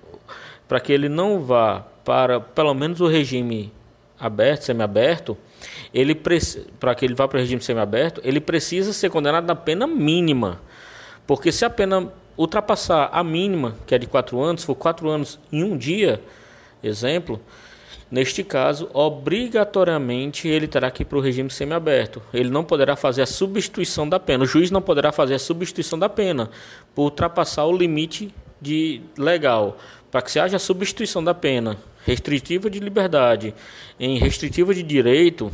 [0.68, 3.72] para que ele não vá para pelo menos o regime
[4.20, 5.38] aberto, semiaberto,
[5.94, 9.88] ele para que ele vá para o regime semiaberto, ele precisa ser condenado na pena
[9.88, 10.62] mínima.
[11.26, 15.40] Porque se a pena ultrapassar a mínima, que é de quatro anos, for quatro anos
[15.52, 16.22] em um dia,
[16.84, 17.40] exemplo,
[18.10, 22.22] neste caso, obrigatoriamente ele terá que ir para o regime semiaberto.
[22.34, 24.44] Ele não poderá fazer a substituição da pena.
[24.44, 26.50] O juiz não poderá fazer a substituição da pena
[26.96, 29.78] por ultrapassar o limite de legal.
[30.10, 33.54] Para que se haja substituição da pena restritiva de liberdade
[34.00, 35.52] em restritiva de direito,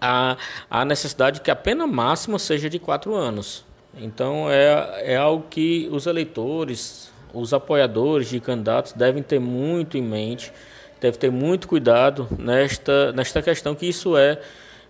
[0.00, 0.36] há
[0.70, 3.64] a necessidade que a pena máxima seja de quatro anos.
[3.94, 10.02] Então é, é algo que os eleitores, os apoiadores de candidatos devem ter muito em
[10.02, 10.52] mente,
[11.00, 14.40] devem ter muito cuidado nesta, nesta questão, que isso é,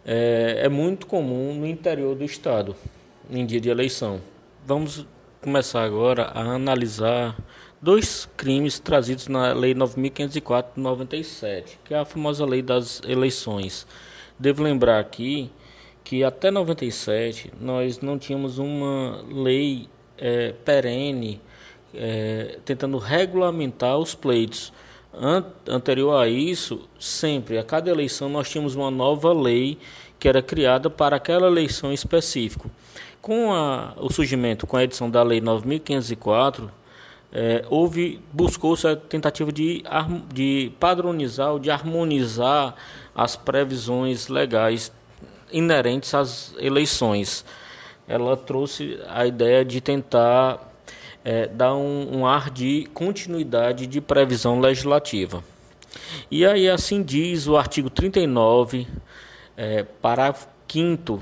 [0.05, 2.77] é, é muito comum no interior do Estado,
[3.31, 4.21] em dia de eleição.
[4.67, 5.07] Vamos
[5.41, 7.37] começar agora a analisar
[7.81, 13.87] dois crimes trazidos na Lei 9.504 de 97, que é a famosa Lei das Eleições.
[14.39, 15.51] Devo lembrar aqui
[16.05, 19.89] que até 97 nós não tínhamos uma lei
[20.19, 21.41] é, perene
[21.95, 24.73] é, tentando regulamentar os pleitos.
[25.13, 29.77] An anterior a isso, sempre, a cada eleição, nós tínhamos uma nova lei
[30.19, 32.71] que era criada para aquela eleição específica.
[33.21, 36.71] Com a, o surgimento, com a edição da Lei 9.504,
[37.33, 39.85] é, houve buscou-se a tentativa de,
[40.33, 42.75] de padronizar ou de harmonizar
[43.15, 44.93] as previsões legais
[45.53, 47.45] inerentes às eleições.
[48.09, 50.73] Ela trouxe a ideia de tentar
[51.25, 55.45] é, dar um, um ar de continuidade de previsão legislativa.
[56.31, 58.87] E aí assim diz o artigo 39,
[59.57, 61.21] é, parágrafo 5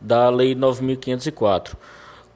[0.00, 1.74] da Lei 9.504.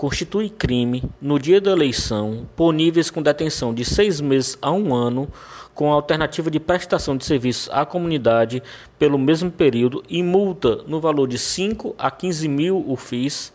[0.02, 5.28] Constitui crime, no dia da eleição, puníveis com detenção de seis meses a um ano
[5.76, 8.60] com alternativa de prestação de serviços à comunidade
[8.98, 13.52] pelo mesmo período e multa no valor de 5 a 15 mil UFIs.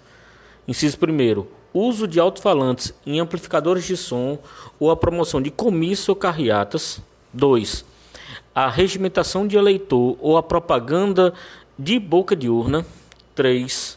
[0.66, 1.46] Inciso 1.
[1.74, 4.40] Uso de alto-falantes em amplificadores de som
[4.80, 7.02] ou a promoção de comício ou carreatas.
[7.34, 7.84] 2.
[8.56, 11.34] A regimentação de eleitor ou a propaganda
[11.78, 12.86] de boca de urna.
[13.36, 13.97] 3.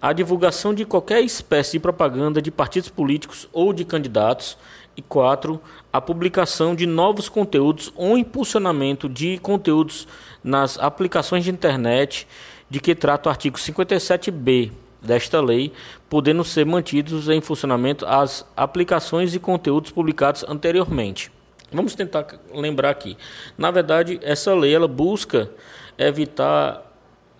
[0.00, 4.56] A divulgação de qualquer espécie de propaganda de partidos políticos ou de candidatos.
[4.96, 5.60] E 4
[5.92, 10.06] a publicação de novos conteúdos ou impulsionamento de conteúdos
[10.42, 12.26] nas aplicações de internet
[12.68, 15.72] de que trata o artigo 57b desta lei,
[16.08, 21.32] podendo ser mantidos em funcionamento as aplicações e conteúdos publicados anteriormente.
[21.72, 23.16] Vamos tentar lembrar aqui.
[23.56, 25.50] Na verdade, essa lei ela busca
[25.96, 26.89] evitar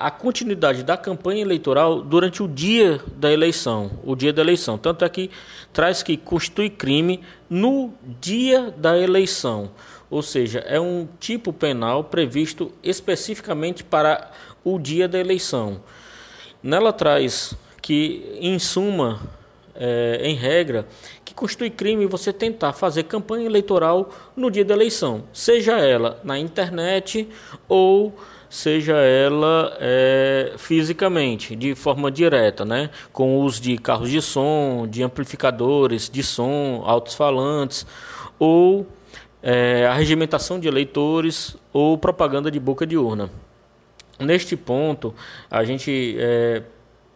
[0.00, 4.78] a continuidade da campanha eleitoral durante o dia da eleição, o dia da eleição.
[4.78, 5.30] Tanto é que
[5.74, 7.20] traz que constitui crime
[7.50, 9.70] no dia da eleição.
[10.08, 14.32] ou seja, é um tipo penal previsto especificamente para
[14.64, 15.82] o dia da eleição.
[16.60, 19.20] Nela traz que, em suma,
[19.76, 20.86] é, em regra,
[21.24, 26.38] que constitui crime você tentar fazer campanha eleitoral no dia da eleição, seja ela na
[26.38, 27.28] internet
[27.68, 28.12] ou
[28.50, 32.90] seja ela é, fisicamente, de forma direta, né?
[33.12, 37.86] com o uso de carros de som, de amplificadores de som, altos falantes,
[38.40, 38.86] ou
[39.40, 43.30] é, a regimentação de eleitores ou propaganda de boca de urna.
[44.18, 45.14] Neste ponto,
[45.48, 46.62] a gente é,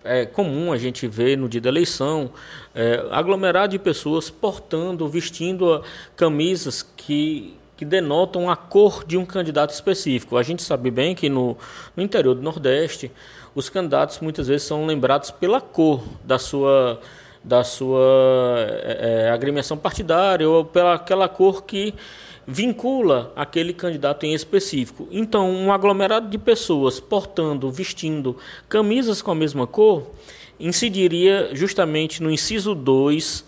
[0.04, 2.30] é comum a gente ver no dia da eleição
[2.74, 5.82] é, aglomerado de pessoas portando, vestindo
[6.16, 10.36] camisas que que denotam a cor de um candidato específico.
[10.36, 11.56] A gente sabe bem que no,
[11.96, 13.10] no interior do Nordeste,
[13.54, 17.00] os candidatos muitas vezes são lembrados pela cor da sua
[17.42, 21.92] da sua é, agremiação partidária ou pela aquela cor que
[22.46, 25.06] vincula aquele candidato em específico.
[25.10, 30.10] Então, um aglomerado de pessoas portando, vestindo camisas com a mesma cor
[30.58, 33.44] incidiria justamente no inciso 2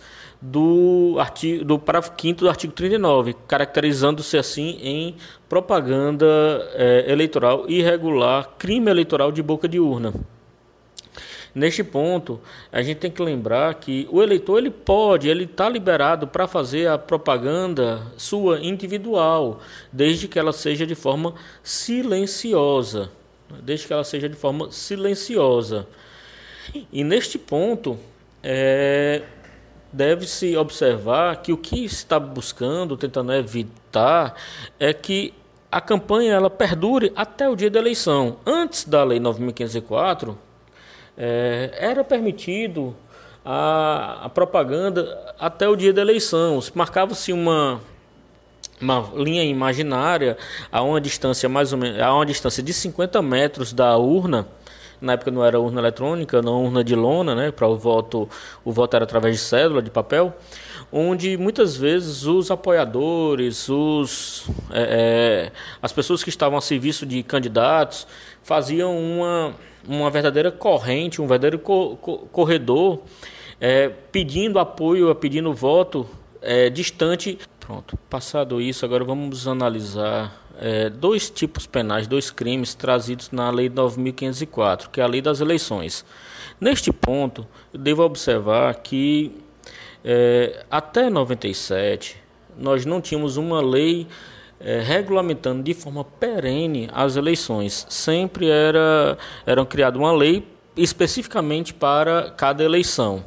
[0.51, 5.17] do artigo do parágrafo 5 do artigo 39, caracterizando-se assim em
[5.49, 6.27] propaganda
[6.75, 10.15] é, eleitoral irregular, crime eleitoral de boca de urna.
[11.53, 12.39] Neste ponto,
[12.71, 16.87] a gente tem que lembrar que o eleitor ele pode, ele está liberado para fazer
[16.87, 23.11] a propaganda sua individual, desde que ela seja de forma silenciosa,
[23.63, 25.89] desde que ela seja de forma silenciosa.
[26.93, 27.99] E neste ponto,
[28.43, 29.23] é,
[29.97, 34.35] deve-se observar que o que está buscando, tentando evitar,
[34.79, 35.33] é que
[35.73, 38.37] a campanha ela perdure até o dia da eleição.
[38.45, 40.37] Antes da Lei 9.504,
[41.17, 42.95] é, era permitido
[43.43, 46.61] a, a, propaganda até o dia da eleição.
[46.75, 47.81] Marcava-se uma,
[48.79, 50.37] uma linha imaginária
[50.71, 54.47] a uma distância mais ou menos a uma distância de 50 metros da urna
[55.01, 57.51] na época não era urna eletrônica, não urna de lona, né?
[57.51, 58.29] Para o voto,
[58.65, 60.35] o voto era através de cédula, de papel,
[60.93, 67.23] onde muitas vezes os apoiadores, os, é, é, as pessoas que estavam a serviço de
[67.23, 68.07] candidatos
[68.43, 69.55] faziam uma,
[69.87, 71.97] uma verdadeira corrente, um verdadeiro co
[72.31, 73.01] corredor,
[73.61, 76.07] é, pedindo apoio, pedindo voto
[76.41, 77.39] é, distante.
[77.59, 83.69] Pronto, passado isso, agora vamos analisar é, dois tipos penais, dois crimes trazidos na Lei
[83.69, 86.05] 9.504, que é a Lei das Eleições.
[86.61, 89.33] Neste ponto, devo observar que
[90.05, 92.17] é, até 97
[92.57, 94.07] nós não tínhamos uma lei
[94.59, 97.87] é, regulamentando de forma perene as eleições.
[97.91, 100.47] Sempre era, era criada uma lei
[100.77, 103.25] especificamente para cada eleição.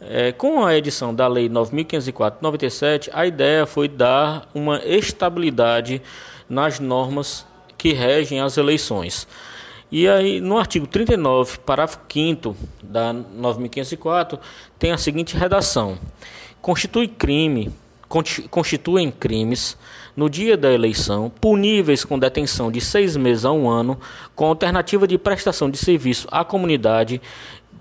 [0.00, 6.00] É, com a edição da Lei 9.504-97, a ideia foi dar uma estabilidade
[6.50, 7.46] nas normas
[7.78, 9.26] que regem as eleições.
[9.90, 14.38] E aí, no artigo 39, parágrafo 5 da 9504,
[14.78, 15.98] tem a seguinte redação:
[16.60, 17.72] Constitui crime,
[18.50, 19.78] constituem crimes
[20.16, 23.98] no dia da eleição, puníveis com detenção de seis meses a um ano,
[24.34, 27.20] com alternativa de prestação de serviço à comunidade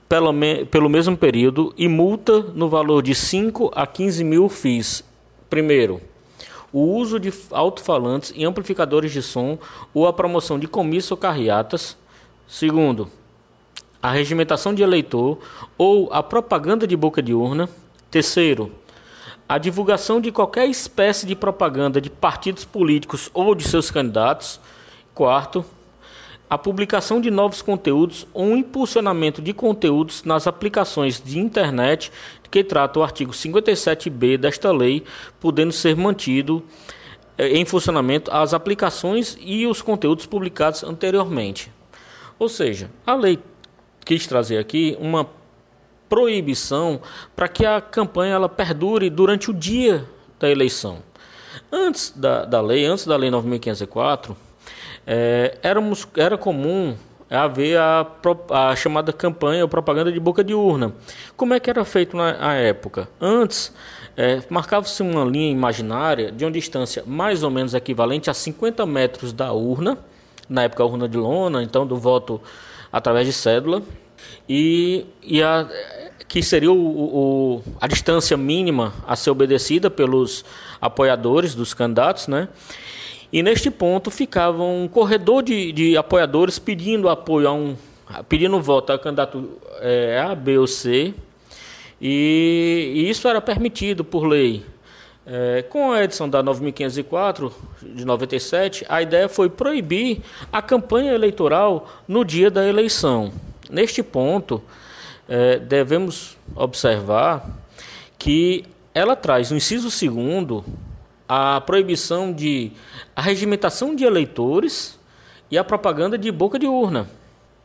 [0.08, 5.04] pelo, me, pelo mesmo período e multa no valor de 5 a 15 mil FIIs.
[5.48, 6.02] Primeiro,
[6.72, 9.58] o uso de alto-falantes e amplificadores de som
[9.94, 11.98] ou a promoção de comícios ou carreatas.
[12.48, 13.10] Segundo,
[14.02, 15.40] a regimentação de eleitor
[15.78, 17.70] ou a propaganda de boca de urna.
[18.10, 18.72] Terceiro,
[19.48, 24.60] a divulgação de qualquer espécie de propaganda de partidos políticos ou de seus candidatos.
[25.14, 25.66] Quarto,
[26.50, 32.12] a publicação de novos conteúdos ou impulsionamento de conteúdos nas aplicações de internet
[32.50, 35.04] que trata o artigo 57b desta lei,
[35.39, 36.64] podendo ser mantido
[37.38, 41.72] eh, em funcionamento as aplicações e os conteúdos publicados anteriormente.
[42.39, 43.38] Ou seja, a lei
[44.04, 45.30] quis trazer aqui uma
[46.08, 47.00] proibição
[47.36, 51.04] para que a campanha ela perdure durante o dia da eleição.
[51.72, 54.36] Antes da, da lei, antes da lei 9.504,
[55.12, 56.95] é, éramos, era comum
[57.28, 58.05] haver a,
[58.51, 60.93] a, chamada campanha ou propaganda de boca de urna.
[61.36, 63.10] Como é que era feito na, época?
[63.20, 63.74] Antes,
[64.16, 69.34] é, marcava-se uma linha imaginária de uma distância mais ou menos equivalente a 50 metros
[69.34, 69.97] da urna,
[70.47, 72.39] na época a urna de lona, então do voto
[72.91, 73.82] através de cédula,
[74.47, 75.68] e, e a,
[76.28, 80.45] que seria o, o, a distância mínima a ser obedecida pelos
[80.80, 82.47] apoiadores dos candidatos, né?
[83.32, 87.76] E neste ponto ficava um corredor de, de apoiadores pedindo apoio a um.
[88.28, 89.50] pedindo voto a candidato
[89.80, 91.14] é, A, B ou C.
[92.02, 94.66] E, e isso era permitido por lei.
[95.28, 97.54] É, com a edição da 9504
[97.84, 100.22] de 97, a ideia foi proibir
[100.52, 103.32] a campanha eleitoral no dia da eleição.
[103.70, 104.60] Neste ponto,
[105.28, 107.48] é, devemos observar
[108.18, 110.66] que ela traz no inciso segundo
[111.30, 112.72] a proibição de
[113.16, 115.00] a regimentação de eleitores
[115.52, 117.08] e a propaganda de boca de urna.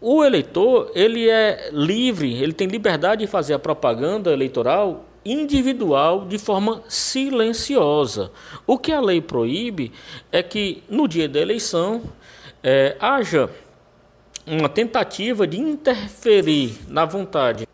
[0.02, 6.36] O eleitor ele é livre, ele tem liberdade de fazer a propaganda eleitoral individual de
[6.36, 8.30] forma silenciosa.
[8.66, 9.90] O que a lei proíbe
[10.30, 12.02] é que no dia da eleição
[12.62, 13.48] é, haja
[14.46, 17.66] uma tentativa de interferir na vontade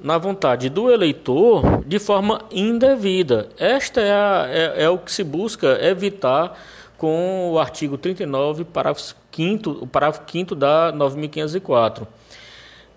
[0.00, 3.48] na vontade do eleitor de forma indevida.
[3.58, 6.58] Esta é, a, é, é o que se busca evitar
[6.96, 12.06] com o artigo 39, parágrafo 5 o parágrafo 5 da 9504.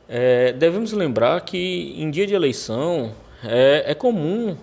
[0.10, 4.58] É, devemos lembrar que em dia de eleição é, é comum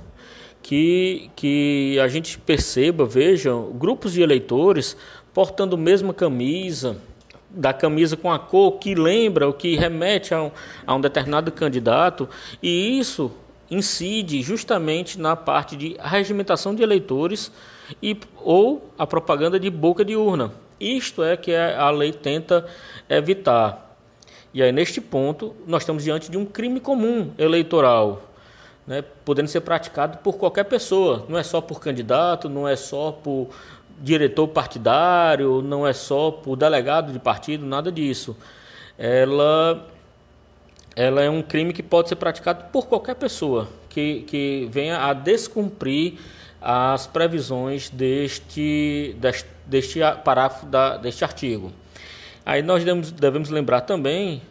[0.63, 4.97] que, que a gente perceba, veja, grupos de eleitores
[5.33, 6.99] portando mesma camisa,
[7.51, 10.51] da camisa com a cor que lembra, o que remete a um,
[10.87, 12.29] a um determinado candidato,
[12.63, 13.31] e isso
[13.71, 17.53] incide justamente na parte de regimentação de eleitores
[18.03, 20.53] e, ou a propaganda de boca de urna.
[20.81, 22.67] Isto é que a lei tenta
[23.09, 23.97] evitar.
[24.55, 28.23] E aí, neste ponto, nós estamos diante de um crime comum eleitoral,
[28.87, 33.13] né, podendo ser praticado por qualquer pessoa, não é só por candidato, não é só
[33.13, 33.49] por
[34.01, 38.37] diretor partidário, não é só por delegado de partido, nada disso.
[38.97, 39.87] Ela,
[40.95, 45.13] ela é um crime que pode ser praticado por qualquer pessoa que, que venha a
[45.13, 46.15] descumprir
[46.61, 51.73] as previsões deste, deste, deste parágrafo da, deste artigo.
[52.45, 54.43] Aí nós devemos, devemos lembrar também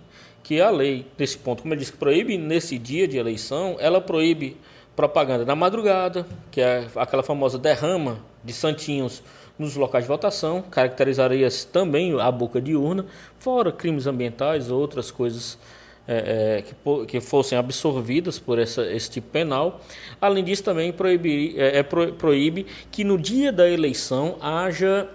[0.43, 4.55] que a lei, nesse ponto, como eu disse, proíbe nesse dia de eleição, ela proíbe
[4.95, 9.21] propaganda na madrugada, que é aquela famosa derrama de santinhos
[9.57, 13.05] nos locais de votação, caracterizaria-se também a boca de urna,
[13.39, 15.57] fora crimes ambientais, outras coisas
[16.07, 19.81] é, é, que, que, fossem absorvidas por essa, esse tipo penal.
[20.21, 25.09] Além disso, também proibir, é, é pro, proíbe que no dia da eleição haja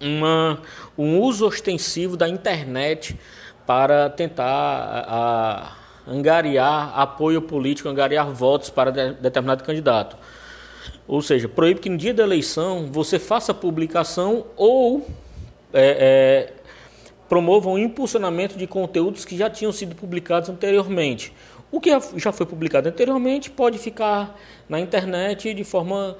[0.00, 0.60] uma,
[0.98, 3.16] um uso ostensivo da internet
[3.64, 5.68] para tentar a,
[6.08, 10.16] a angariar apoio político, angariar votos para de, determinado candidato.
[11.06, 15.06] Ou seja, proíbe que no dia da eleição você faça publicação ou
[15.72, 16.52] é, é,
[17.28, 21.32] promova um impulsionamento de conteúdos que já tinham sido publicados anteriormente.
[21.70, 26.16] O que já foi publicado anteriormente pode ficar na internet de forma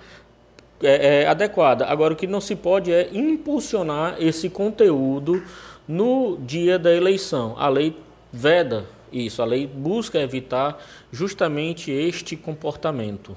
[0.82, 1.86] é, é, adequada.
[1.86, 5.42] Agora, o que não se pode é impulsionar esse conteúdo
[5.86, 7.54] no dia da eleição.
[7.56, 7.96] A lei
[8.32, 13.36] veda isso, a lei busca evitar justamente este comportamento.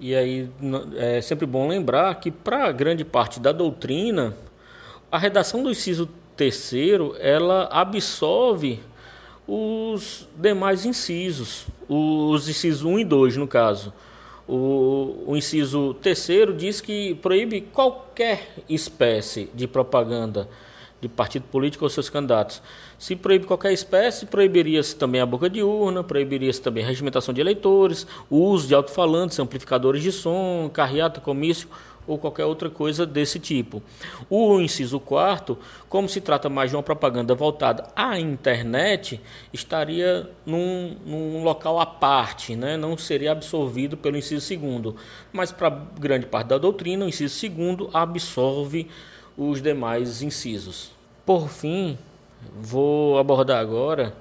[0.00, 0.48] E aí
[0.96, 4.34] é sempre bom lembrar que para grande parte da doutrina,
[5.10, 8.80] a redação do inciso terceiro, ela absorve
[9.46, 13.92] os demais incisos, os incisos 1 e 2 no caso.
[14.46, 20.48] O, o inciso terceiro diz que proíbe qualquer espécie de propaganda
[21.00, 22.62] de partido político ou seus candidatos.
[22.98, 27.40] Se proíbe qualquer espécie, proibiria-se também a boca de urna, proibiria-se também a regimentação de
[27.40, 31.68] eleitores, o uso de alto-falantes, amplificadores de som, carreata, comício
[32.08, 33.82] ou qualquer outra coisa desse tipo.
[34.30, 39.20] O inciso quarto, como se trata mais de uma propaganda voltada à internet,
[39.52, 42.78] estaria num, num local à parte, né?
[42.78, 44.96] não seria absorvido pelo inciso segundo.
[45.30, 45.68] Mas para
[46.00, 48.88] grande parte da doutrina, o inciso segundo absorve
[49.38, 50.90] os demais incisos.
[51.24, 51.96] Por fim,
[52.60, 54.12] vou abordar agora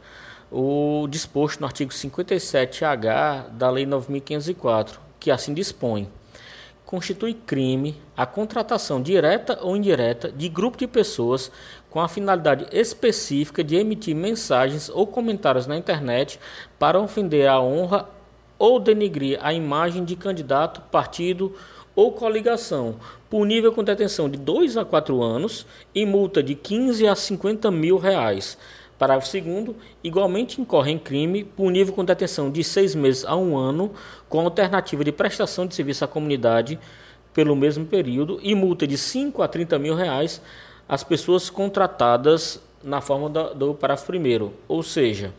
[0.52, 6.08] o disposto no artigo 57H da Lei 9504, que assim dispõe:
[6.86, 11.52] constitui crime a contratação direta ou indireta de grupo de pessoas
[11.90, 16.40] com a finalidade específica de emitir mensagens ou comentários na internet
[16.78, 18.08] para ofender a honra
[18.60, 21.56] ou denigrir a imagem de candidato, partido
[21.98, 27.16] ou coligação, punível com detenção de 2 a 4 anos e multa de 15 a
[27.16, 28.56] 50 mil reais.
[29.00, 33.92] Parágrafo 2 igualmente incorre em crime, punível com detenção de seis meses a um ano,
[34.30, 36.80] com alternativa de prestação de serviço à comunidade
[37.34, 40.40] pelo mesmo período, e multa de 5 a 30 mil reais
[40.88, 45.34] às pessoas contratadas na forma do, do parágrafo 1 Ou seja,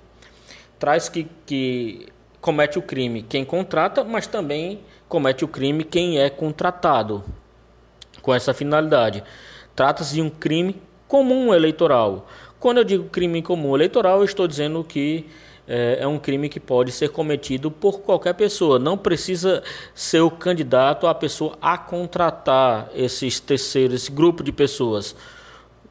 [0.76, 2.08] traz que, que
[2.40, 7.24] comete o crime quem contrata, mas também comete o crime quem é contratado
[8.20, 9.24] com essa finalidade.
[9.74, 12.28] Trata-se de um crime comum eleitoral.
[12.60, 15.26] Quando eu digo crime comum eleitoral, eu estou dizendo que
[15.66, 18.78] é, é, um crime que pode ser cometido por qualquer pessoa.
[18.78, 19.62] Não precisa
[19.94, 25.14] ser o candidato a pessoa a contratar esses terceiros, esse grupo de pessoas.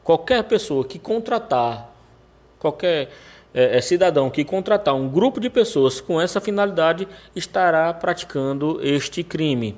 [0.02, 1.90] Qualquer pessoa que contratar,
[2.58, 3.10] qualquer
[3.54, 9.22] é, é, cidadão que contratar um grupo de pessoas com essa finalidade estará praticando este
[9.22, 9.76] crime.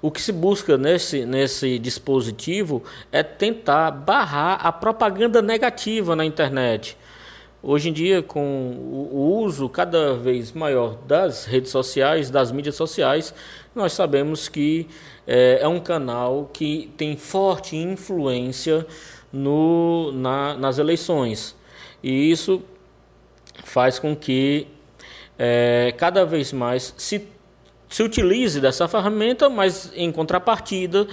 [0.00, 6.96] O que se busca nesse, nesse dispositivo é tentar barrar a propaganda negativa na internet
[7.66, 8.76] Hoje em dia, com
[9.10, 13.32] o uso cada vez maior das redes sociais, das mídias sociais,
[13.74, 14.86] nós sabemos que
[15.26, 18.86] é, é um canal que tem forte influência
[19.32, 21.56] no, na, nas eleições.
[22.02, 22.60] E isso
[23.64, 24.68] faz com que
[25.38, 27.18] é, cada vez mais se
[27.94, 31.06] se utilize dessa ferramenta, mas em contrapartida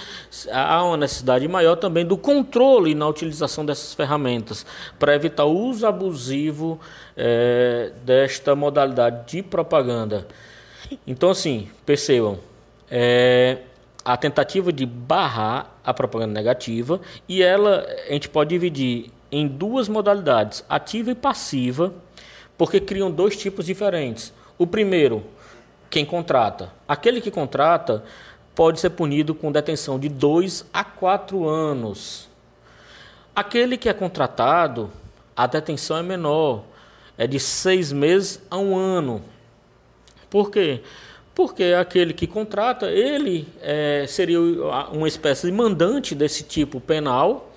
[0.51, 4.65] há uma necessidade maior também do controle na utilização dessas ferramentas
[4.97, 6.79] para evitar o uso abusivo
[7.15, 10.27] é, desta modalidade de propaganda.
[11.05, 12.39] Então, assim, percebam,
[12.89, 13.59] é,
[14.03, 16.99] a tentativa de barrar a propaganda negativa
[17.29, 21.93] e ela a gente pode dividir em duas modalidades, ativa e passiva,
[22.61, 24.31] porque criam dois tipos diferentes.
[24.55, 25.23] O primeiro,
[25.89, 26.71] quem contrata.
[26.87, 28.03] Aquele que contrata
[28.53, 32.29] pode ser punido com detenção de 2 a 4 anos.
[33.35, 34.91] Aquele que é contratado,
[35.35, 36.63] a detenção é menor,
[37.17, 39.23] é de seis meses a um ano.
[40.29, 40.83] Por quê?
[41.33, 47.51] Porque aquele que contrata, ele é, seria uma espécie de mandante desse tipo penal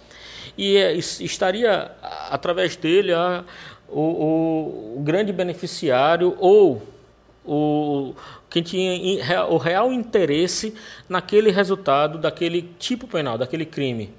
[0.56, 1.90] e é, estaria,
[2.30, 3.44] através dele, a,
[3.88, 6.82] o, o, grande beneficiário ou
[7.44, 8.14] o,
[8.48, 10.74] quem tinha o real interesse
[11.08, 14.12] naquele resultado daquele tipo penal, daquele crime.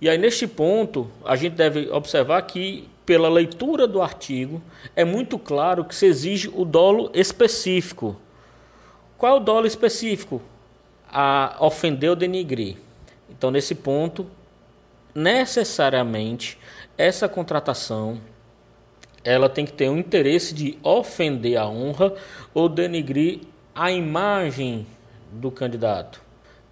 [0.00, 4.60] E aí, neste ponto, a gente deve observar que, pela leitura do artigo,
[4.96, 8.16] é muito claro que se exige o dolo específico.
[9.16, 10.42] Qual é o dolo específico?
[11.08, 12.78] A ofender ou denigrir.
[13.30, 14.26] Então, nesse ponto,
[15.14, 16.58] necessariamente,
[16.98, 18.20] essa contratação
[19.24, 22.14] ela tem que ter um interesse de ofender a honra
[22.52, 23.40] ou denigrir
[23.74, 24.86] a imagem
[25.30, 26.20] do candidato.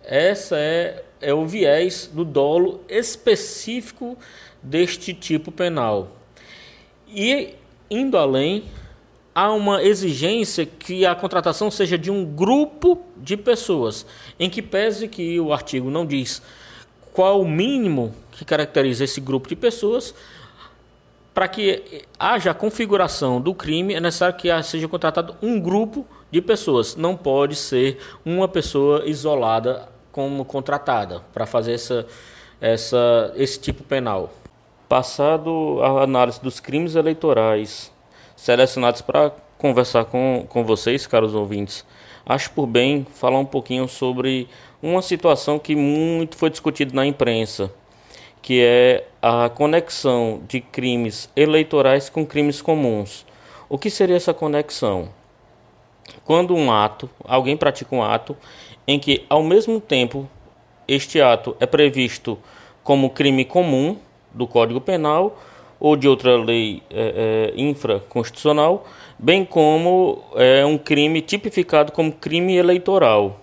[0.02, 4.16] Essa é, é o viés do dolo específico
[4.62, 6.16] deste tipo penal.
[7.08, 7.54] E
[7.90, 8.64] indo além,
[9.34, 14.06] há uma exigência que a contratação seja de um grupo de pessoas,
[14.38, 16.42] em que pese que o artigo não diz
[17.12, 20.14] qual o mínimo que caracteriza esse grupo de pessoas,
[21.32, 26.40] para que haja a configuração do crime, é necessário que seja contratado um grupo de
[26.40, 26.96] pessoas.
[26.96, 32.06] Não pode ser uma pessoa isolada como contratada para fazer essa,
[32.60, 34.30] essa, esse tipo penal.
[34.88, 37.92] Passado a análise dos crimes eleitorais
[38.34, 41.84] selecionados para conversar com, com vocês, caros ouvintes,
[42.26, 44.48] acho por bem falar um pouquinho sobre
[44.82, 47.70] uma situação que muito foi discutida na imprensa
[48.42, 53.26] que é a conexão de crimes eleitorais com crimes comuns.
[53.68, 55.08] O que seria essa conexão?
[56.24, 58.36] Quando um ato, alguém pratica um ato
[58.86, 60.28] em que ao mesmo tempo
[60.88, 62.38] este ato é previsto
[62.82, 63.96] como crime comum
[64.32, 65.38] do Código Penal
[65.78, 68.86] ou de outra lei é, é, infraconstitucional,
[69.18, 73.40] bem como é um crime tipificado como crime eleitoral.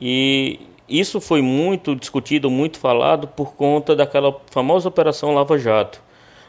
[0.00, 0.60] E
[0.90, 6.02] isso foi muito discutido, muito falado por conta daquela famosa Operação Lava Jato,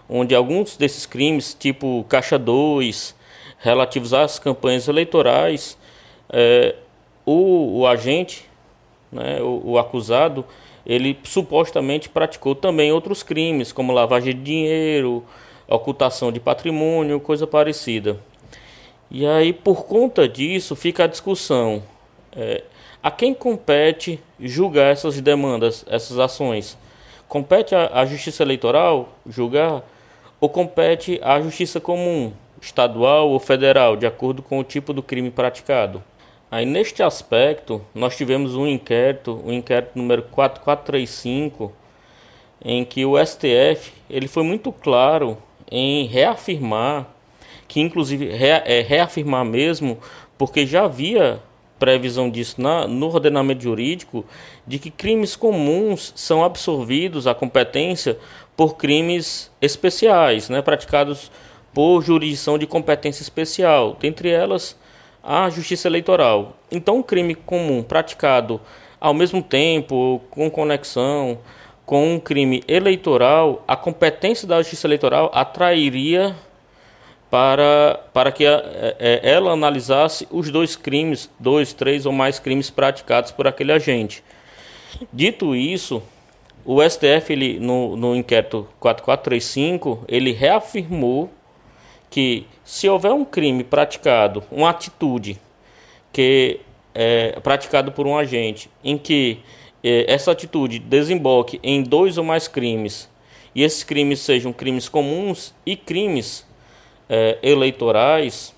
[0.09, 3.15] onde alguns desses crimes, tipo Caixa 2,
[3.59, 5.77] relativos às campanhas eleitorais,
[6.29, 6.75] é,
[7.25, 8.49] o, o, agente,
[9.11, 10.43] né, o, o acusado,
[10.85, 15.23] ele supostamente praticou também outros crimes, como lavagem de dinheiro,
[15.67, 18.19] ocultação de patrimônio, coisa parecida.
[19.09, 21.83] E aí, por conta disso, fica a discussão.
[22.35, 22.63] É,
[23.03, 26.77] a quem compete julgar essas demandas, essas ações?
[27.27, 29.83] Compete à Justiça Eleitoral julgar
[30.39, 35.31] ou compete à Justiça Comum, estadual ou federal, de acordo com o tipo do crime
[35.31, 36.03] praticado?
[36.51, 41.71] Aí neste aspecto, nós tivemos um inquérito, o inquérito número 4435,
[42.63, 45.37] em que o STF ele foi muito claro
[45.71, 47.07] em reafirmar,
[47.67, 49.97] que inclusive é, reafirmar mesmo,
[50.37, 51.39] porque já havia
[51.81, 54.23] previsão disso na, no ordenamento jurídico,
[54.67, 58.19] de que crimes comuns são absorvidos à competência
[58.55, 61.31] por crimes especiais, né, praticados
[61.73, 64.79] por jurisdição de competência especial, dentre elas
[65.23, 66.55] a justiça eleitoral.
[66.71, 68.61] Então, um crime comum praticado
[68.99, 71.39] ao mesmo tempo, com conexão
[71.83, 76.35] com um crime eleitoral, a competência da justiça eleitoral atrairia
[77.31, 82.37] para, para que a, é, é, ela analisasse os dois crimes, dois, três ou mais
[82.37, 84.21] crimes praticados por aquele agente.
[85.13, 86.03] Dito isso,
[86.65, 91.31] o STF, ele, no, no inquérito 4435, ele reafirmou
[92.09, 95.39] que se houver um crime praticado, uma atitude
[96.11, 96.59] que
[96.93, 99.39] é praticado por um agente, em que
[99.81, 103.09] é, essa atitude desemboque em dois ou mais crimes,
[103.55, 106.45] e esses crimes sejam crimes comuns e crimes
[107.13, 108.55] é, eleitorais,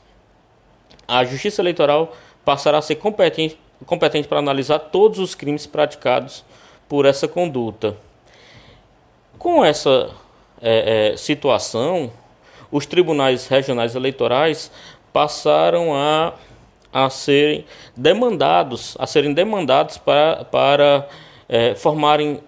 [1.07, 6.45] a Justiça Eleitoral passará a ser competente, competente para analisar todos os crimes praticados
[6.87, 7.97] por essa conduta.
[9.39, 10.11] Com essa
[10.61, 12.11] é, é, situação,
[12.71, 14.71] os tribunais regionais eleitorais
[15.11, 16.33] passaram a,
[16.93, 17.65] a serem
[17.97, 21.07] demandados, a serem demandados para, para
[21.75, 22.39] formarem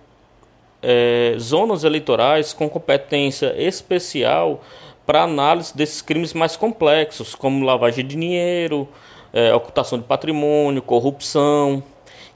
[1.37, 4.61] zonas eleitorais com competência especial
[5.05, 8.87] para análise desses crimes mais complexos, como lavagem de dinheiro,
[9.31, 11.83] é, ocultação de patrimônio, corrupção,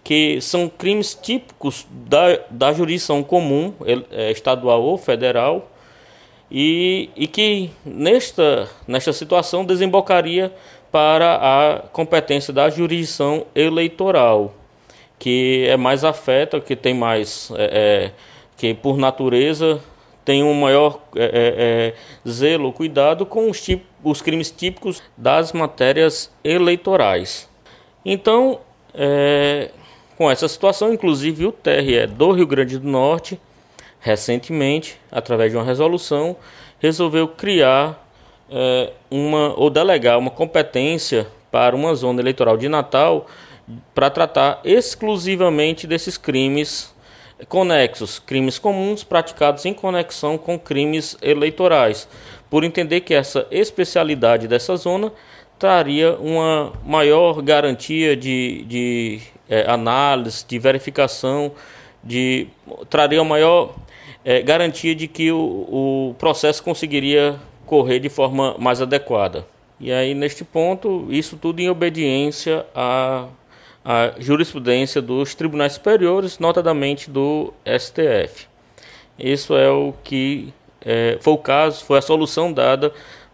[0.03, 3.74] que são crimes típicos da, da jurisdição comum,
[4.11, 5.70] é, estadual ou federal,
[6.51, 10.51] e, e que nesta, nesta situação desembocaria
[10.91, 14.53] para a competência da jurisdição eleitoral,
[15.20, 17.63] que é mais afeta, que tem mais, é,
[18.07, 18.11] é,
[18.57, 19.80] que por natureza
[20.26, 21.93] tem um maior é, é,
[22.24, 23.65] é zelo, cuidado com os,
[24.03, 27.49] os crimes típicos das matérias eleitorais.
[28.05, 28.59] Então,
[28.93, 29.72] é,
[30.17, 33.39] com essa situação, inclusive o TRE do Rio Grande do Norte
[33.99, 36.36] recentemente, através de uma resolução,
[36.80, 38.07] resolveu criar
[38.49, 43.28] é, uma ou delegar uma competência para uma zona eleitoral de Natal
[43.93, 46.93] para tratar exclusivamente desses crimes
[47.48, 52.08] conexos, crimes comuns praticados em conexão com crimes eleitorais,
[52.50, 55.12] por entender que essa especialidade dessa zona
[55.58, 61.52] traria uma maior garantia de, de é, análise, de verificação,
[62.04, 62.48] de
[62.90, 63.76] traria uma maior
[64.24, 69.46] é, garantia de que o, o processo conseguiria correr de forma mais adequada.
[69.80, 73.28] E aí, neste ponto, isso tudo em obediência à,
[73.84, 78.48] à jurisprudência dos tribunais superiores, notadamente do STF.
[79.18, 82.94] Isso é o que é, foi o caso, foi a solução dada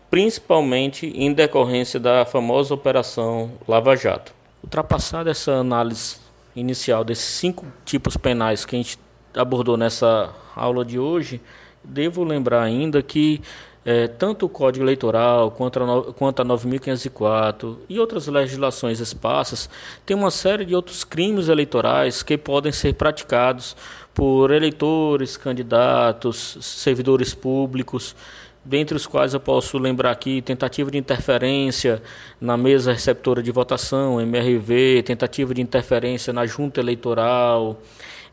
[0.10, 4.34] principalmente em decorrência da famosa Operação Lava Jato.
[4.64, 6.18] Ultrapassada essa análise
[6.56, 8.98] inicial desses cinco tipos penais que a gente
[9.36, 11.41] abordou nessa aula de hoje,
[11.84, 13.41] devo lembrar ainda que
[13.86, 19.69] é, tanto o Código Eleitoral quanto a, quanto a 9.504 e outras legislações esparsas
[20.03, 23.77] têm uma série de outros crimes eleitorais que podem ser praticados
[24.11, 28.15] por eleitores, candidatos, servidores públicos,
[28.63, 32.01] dentre os quais eu posso lembrar aqui tentativa de interferência
[32.41, 37.79] na mesa receptora de votação, MRV, tentativa de interferência na junta eleitoral,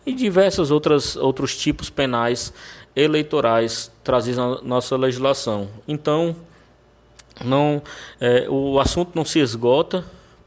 [0.05, 2.53] e diversos outras, outros tipos penais
[2.95, 5.69] eleitorais trazidos na nossa legislação.
[5.87, 6.37] Então,
[7.45, 7.83] não,
[8.21, 10.05] é, o assunto não se esgota,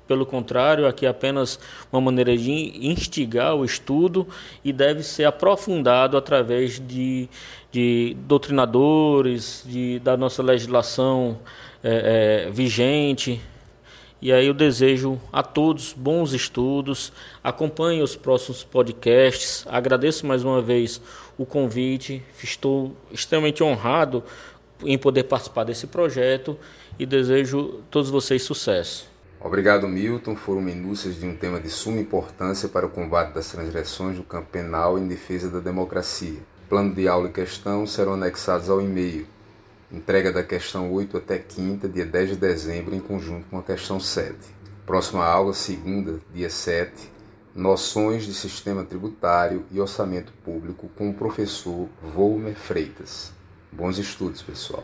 [0.07, 1.59] pelo contrário, aqui é apenas
[1.91, 2.51] uma maneira de
[2.87, 4.27] instigar o estudo
[4.63, 7.27] e deve ser aprofundado através de,
[7.71, 11.39] de doutrinadores, de, da nossa legislação
[11.83, 13.41] é, é, vigente,
[14.25, 17.13] e aí eu desejo a todos bons estudos,
[17.43, 19.63] acompanhe os próximos podcasts.
[19.69, 20.99] Agradeço mais uma vez
[21.37, 24.23] o convite, estou extremamente honrado
[24.83, 26.57] em poder participar desse projeto
[26.97, 29.07] e desejo a todos vocês sucesso.
[29.39, 30.35] Obrigado, Milton.
[30.35, 34.47] Foram minúcias de um tema de suma importância para o combate das transgressões do campo
[34.51, 36.39] penal em defesa da democracia.
[36.67, 39.27] Plano de aula e questão serão anexados ao e-mail
[39.95, 43.97] Entrega da questão 8 até quinta, dia 10 de dezembro, em conjunto com a questão
[43.97, 44.35] 7.
[44.85, 46.91] Próxima aula, segunda, dia 7,
[47.55, 53.31] Noções de Sistema Tributário e Orçamento Público com o professor Volmer Freitas.
[53.71, 54.83] Bons estudos, pessoal.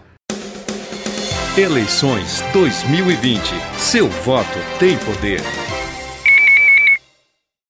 [1.57, 3.41] Eleições 2020.
[3.78, 5.41] Seu voto tem poder.